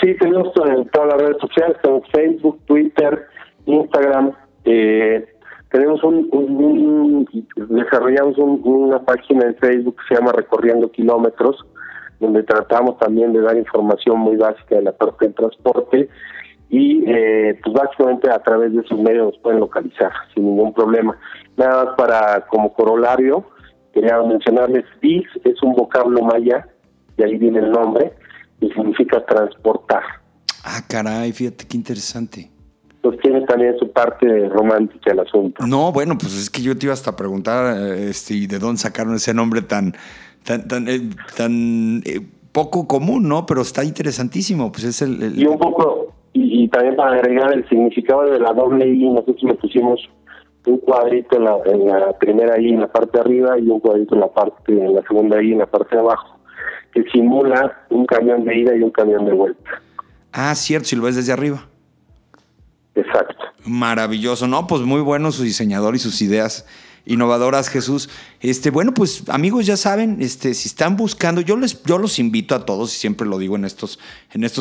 Sí, 0.00 0.16
tenemos 0.18 0.50
todas 0.54 1.08
las 1.08 1.20
redes 1.20 1.36
sociales, 1.42 1.76
tenemos 1.82 2.08
Facebook, 2.10 2.58
Twitter, 2.64 3.26
Instagram. 3.66 4.32
Eh, 4.64 5.26
tenemos 5.76 6.02
un, 6.04 7.28
desarrollamos 7.68 8.38
una 8.38 9.04
página 9.04 9.44
en 9.44 9.56
Facebook 9.56 9.96
que 9.96 10.14
se 10.14 10.18
llama 10.18 10.32
Recorriendo 10.32 10.90
Kilómetros, 10.90 11.66
donde 12.18 12.42
tratamos 12.44 12.96
también 12.98 13.34
de 13.34 13.42
dar 13.42 13.58
información 13.58 14.18
muy 14.18 14.36
básica 14.36 14.76
de 14.76 14.82
la 14.82 14.92
parte 14.92 15.26
del 15.26 15.34
transporte 15.34 16.08
y 16.70 17.04
eh, 17.06 17.60
pues 17.62 17.76
básicamente 17.76 18.30
a 18.30 18.38
través 18.38 18.72
de 18.72 18.80
esos 18.80 18.98
medios 18.98 19.26
nos 19.26 19.38
pueden 19.38 19.60
localizar 19.60 20.12
sin 20.34 20.46
ningún 20.46 20.72
problema. 20.72 21.14
Nada 21.58 21.84
más 21.84 21.94
para 21.96 22.46
como 22.46 22.72
corolario, 22.72 23.44
quería 23.92 24.22
mencionarles, 24.22 24.86
BIS 25.02 25.26
es 25.44 25.62
un 25.62 25.74
vocablo 25.74 26.22
maya, 26.22 26.66
de 27.18 27.24
ahí 27.24 27.36
viene 27.36 27.58
el 27.58 27.70
nombre, 27.70 28.14
y 28.60 28.70
significa 28.70 29.22
transportar. 29.26 30.02
Ah, 30.64 30.80
caray, 30.88 31.32
fíjate 31.32 31.66
qué 31.68 31.76
interesante. 31.76 32.55
Pues 33.06 33.20
tiene 33.20 33.42
también 33.42 33.78
su 33.78 33.88
parte 33.92 34.48
romántica 34.48 35.12
el 35.12 35.20
asunto. 35.20 35.64
No, 35.64 35.92
bueno, 35.92 36.18
pues 36.18 36.36
es 36.36 36.50
que 36.50 36.60
yo 36.60 36.76
te 36.76 36.86
iba 36.86 36.92
hasta 36.92 37.10
a 37.12 37.16
preguntar 37.16 37.76
este, 37.96 38.48
de 38.48 38.58
dónde 38.58 38.78
sacaron 38.78 39.14
ese 39.14 39.32
nombre 39.32 39.62
tan, 39.62 39.94
tan, 40.42 40.66
tan, 40.66 40.88
eh, 40.88 41.02
tan 41.36 42.02
eh, 42.04 42.20
poco 42.50 42.88
común, 42.88 43.28
¿no? 43.28 43.46
Pero 43.46 43.62
está 43.62 43.84
interesantísimo. 43.84 44.72
Pues 44.72 44.82
es 44.82 45.02
el, 45.02 45.38
Y 45.38 45.46
un 45.46 45.56
poco, 45.56 46.14
y, 46.32 46.66
también 46.66 46.96
para 46.96 47.12
agregar 47.12 47.52
el 47.52 47.68
significado 47.68 48.24
de 48.24 48.40
la 48.40 48.52
doble 48.52 48.88
I, 48.88 49.08
nosotros 49.08 49.42
le 49.44 49.54
pusimos 49.54 50.00
un 50.66 50.78
cuadrito 50.78 51.36
en 51.36 51.44
la, 51.44 51.58
en 51.64 51.86
la 51.86 52.18
primera 52.18 52.60
I 52.60 52.70
en 52.70 52.80
la 52.80 52.88
parte 52.88 53.18
de 53.18 53.20
arriba 53.20 53.56
y 53.56 53.68
un 53.68 53.78
cuadrito 53.78 54.16
en 54.16 54.20
la 54.22 54.32
parte 54.32 54.72
en 54.72 54.96
la 54.96 55.02
segunda 55.02 55.40
I 55.40 55.52
en 55.52 55.58
la 55.58 55.66
parte 55.66 55.94
de 55.94 56.00
abajo, 56.00 56.40
que 56.92 57.04
simula 57.12 57.86
un 57.90 58.04
camión 58.04 58.44
de 58.44 58.58
ida 58.58 58.74
y 58.74 58.82
un 58.82 58.90
camión 58.90 59.24
de 59.26 59.32
vuelta. 59.32 59.80
Ah, 60.32 60.52
cierto, 60.56 60.88
si 60.88 60.96
lo 60.96 61.04
ves 61.04 61.14
desde 61.14 61.32
arriba. 61.32 61.68
Exacto. 62.96 63.36
Maravilloso, 63.64 64.48
¿no? 64.48 64.66
Pues 64.66 64.82
muy 64.82 65.00
bueno 65.00 65.30
su 65.30 65.42
diseñador 65.42 65.94
y 65.94 65.98
sus 65.98 66.20
ideas 66.22 66.66
innovadoras, 67.04 67.68
Jesús. 67.68 68.08
Este, 68.48 68.70
bueno, 68.70 68.94
pues 68.94 69.24
amigos, 69.26 69.66
ya 69.66 69.76
saben, 69.76 70.18
este, 70.20 70.54
si 70.54 70.68
están 70.68 70.96
buscando, 70.96 71.40
yo 71.40 71.56
les, 71.56 71.82
yo 71.82 71.98
los 71.98 72.20
invito 72.20 72.54
a 72.54 72.64
todos, 72.64 72.94
y 72.94 72.96
siempre 72.96 73.26
lo 73.26 73.38
digo 73.38 73.56
en 73.56 73.64
estos, 73.64 73.98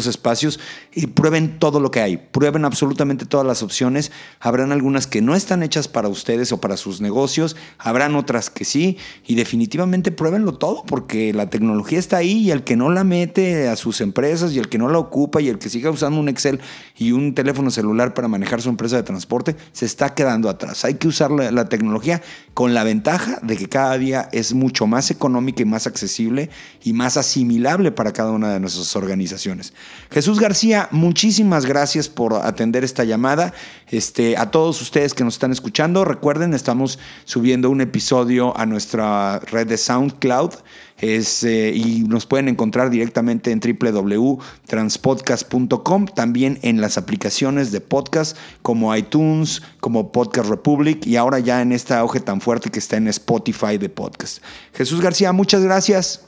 espacios, 0.07 0.59
y 0.91 1.05
prueben 1.05 1.59
todo 1.59 1.79
lo 1.79 1.91
que 1.91 1.99
hay, 1.99 2.17
prueben 2.17 2.65
absolutamente 2.65 3.27
todas 3.27 3.45
las 3.45 3.61
opciones. 3.61 4.11
Habrán 4.39 4.71
algunas 4.71 5.05
que 5.05 5.21
no 5.21 5.35
están 5.35 5.61
hechas 5.61 5.87
para 5.87 6.07
ustedes 6.07 6.51
o 6.51 6.59
para 6.59 6.77
sus 6.77 6.99
negocios, 6.99 7.55
habrán 7.77 8.15
otras 8.15 8.49
que 8.49 8.65
sí, 8.65 8.97
y 9.23 9.35
definitivamente 9.35 10.11
pruébenlo 10.11 10.55
todo, 10.55 10.83
porque 10.87 11.31
la 11.31 11.51
tecnología 11.51 11.99
está 11.99 12.17
ahí 12.17 12.39
y 12.39 12.49
el 12.49 12.63
que 12.63 12.75
no 12.75 12.89
la 12.89 13.03
mete 13.03 13.67
a 13.67 13.75
sus 13.75 14.01
empresas 14.01 14.53
y 14.53 14.57
el 14.57 14.67
que 14.67 14.79
no 14.79 14.89
la 14.89 14.97
ocupa 14.97 15.41
y 15.41 15.49
el 15.49 15.59
que 15.59 15.69
siga 15.69 15.91
usando 15.91 16.19
un 16.19 16.27
Excel 16.27 16.59
y 16.97 17.11
un 17.11 17.35
teléfono 17.35 17.69
celular 17.69 18.15
para 18.15 18.29
manejar 18.29 18.63
su 18.63 18.69
empresa 18.69 18.95
de 18.95 19.03
transporte, 19.03 19.55
se 19.73 19.85
está 19.85 20.15
quedando 20.15 20.49
atrás. 20.49 20.85
Hay 20.85 20.95
que 20.95 21.07
usar 21.07 21.29
la 21.29 21.69
tecnología 21.69 22.23
con 22.55 22.73
la 22.73 22.83
ventaja 22.83 23.37
de 23.43 23.57
que 23.57 23.74
cada 23.75 23.97
día 23.97 24.29
es 24.31 24.53
mucho 24.53 24.87
más 24.87 25.11
económica 25.11 25.61
y 25.61 25.65
más 25.65 25.85
accesible 25.85 26.49
y 26.81 26.93
más 26.93 27.17
asimilable 27.17 27.91
para 27.91 28.13
cada 28.13 28.31
una 28.31 28.53
de 28.53 28.61
nuestras 28.61 28.95
organizaciones. 28.95 29.73
Jesús 30.11 30.39
García, 30.39 30.87
muchísimas 30.91 31.65
gracias 31.65 32.07
por 32.07 32.35
atender 32.35 32.85
esta 32.85 33.03
llamada. 33.03 33.53
Este, 33.89 34.37
a 34.37 34.49
todos 34.49 34.81
ustedes 34.81 35.13
que 35.13 35.25
nos 35.25 35.33
están 35.33 35.51
escuchando, 35.51 36.05
recuerden, 36.05 36.53
estamos 36.53 36.99
subiendo 37.25 37.69
un 37.69 37.81
episodio 37.81 38.57
a 38.57 38.65
nuestra 38.65 39.39
red 39.39 39.67
de 39.67 39.75
SoundCloud. 39.75 40.53
Es, 40.99 41.43
eh, 41.43 41.73
y 41.75 42.05
nos 42.07 42.25
pueden 42.25 42.47
encontrar 42.47 42.89
directamente 42.89 43.51
en 43.51 43.59
www.transpodcast.com, 43.59 46.05
también 46.07 46.57
en 46.61 46.79
las 46.79 46.97
aplicaciones 46.97 47.71
de 47.71 47.81
podcast 47.81 48.37
como 48.61 48.95
iTunes, 48.95 49.61
como 49.81 50.11
Podcast 50.11 50.49
Republic 50.49 51.05
y 51.05 51.17
ahora 51.17 51.39
ya 51.39 51.61
en 51.61 51.73
esta 51.73 51.99
auge 51.99 52.21
tan 52.21 52.41
fuerte 52.41 52.69
que 52.69 52.79
está 52.79 52.97
en 52.97 53.07
Spotify 53.09 53.77
de 53.77 53.89
podcast. 53.89 54.43
Jesús 54.73 55.01
García, 55.01 55.33
muchas 55.33 55.63
gracias. 55.63 56.21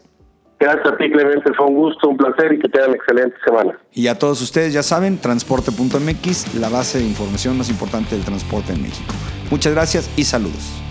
Gracias 0.59 0.87
a 0.87 0.97
ti, 0.97 1.11
Clemente. 1.11 1.53
Fue 1.53 1.67
un 1.67 1.75
gusto, 1.75 2.09
un 2.09 2.17
placer 2.17 2.53
y 2.53 2.59
que 2.59 2.67
tengan 2.67 2.95
excelente 2.95 3.35
semana. 3.45 3.79
Y 3.93 4.07
a 4.07 4.17
todos 4.17 4.41
ustedes, 4.41 4.73
ya 4.73 4.81
saben, 4.81 5.19
transporte.mx, 5.19 6.55
la 6.55 6.69
base 6.69 6.97
de 6.97 7.05
información 7.05 7.55
más 7.57 7.69
importante 7.69 8.15
del 8.15 8.25
transporte 8.25 8.73
en 8.73 8.81
México. 8.81 9.13
Muchas 9.51 9.73
gracias 9.73 10.09
y 10.17 10.23
saludos. 10.23 10.86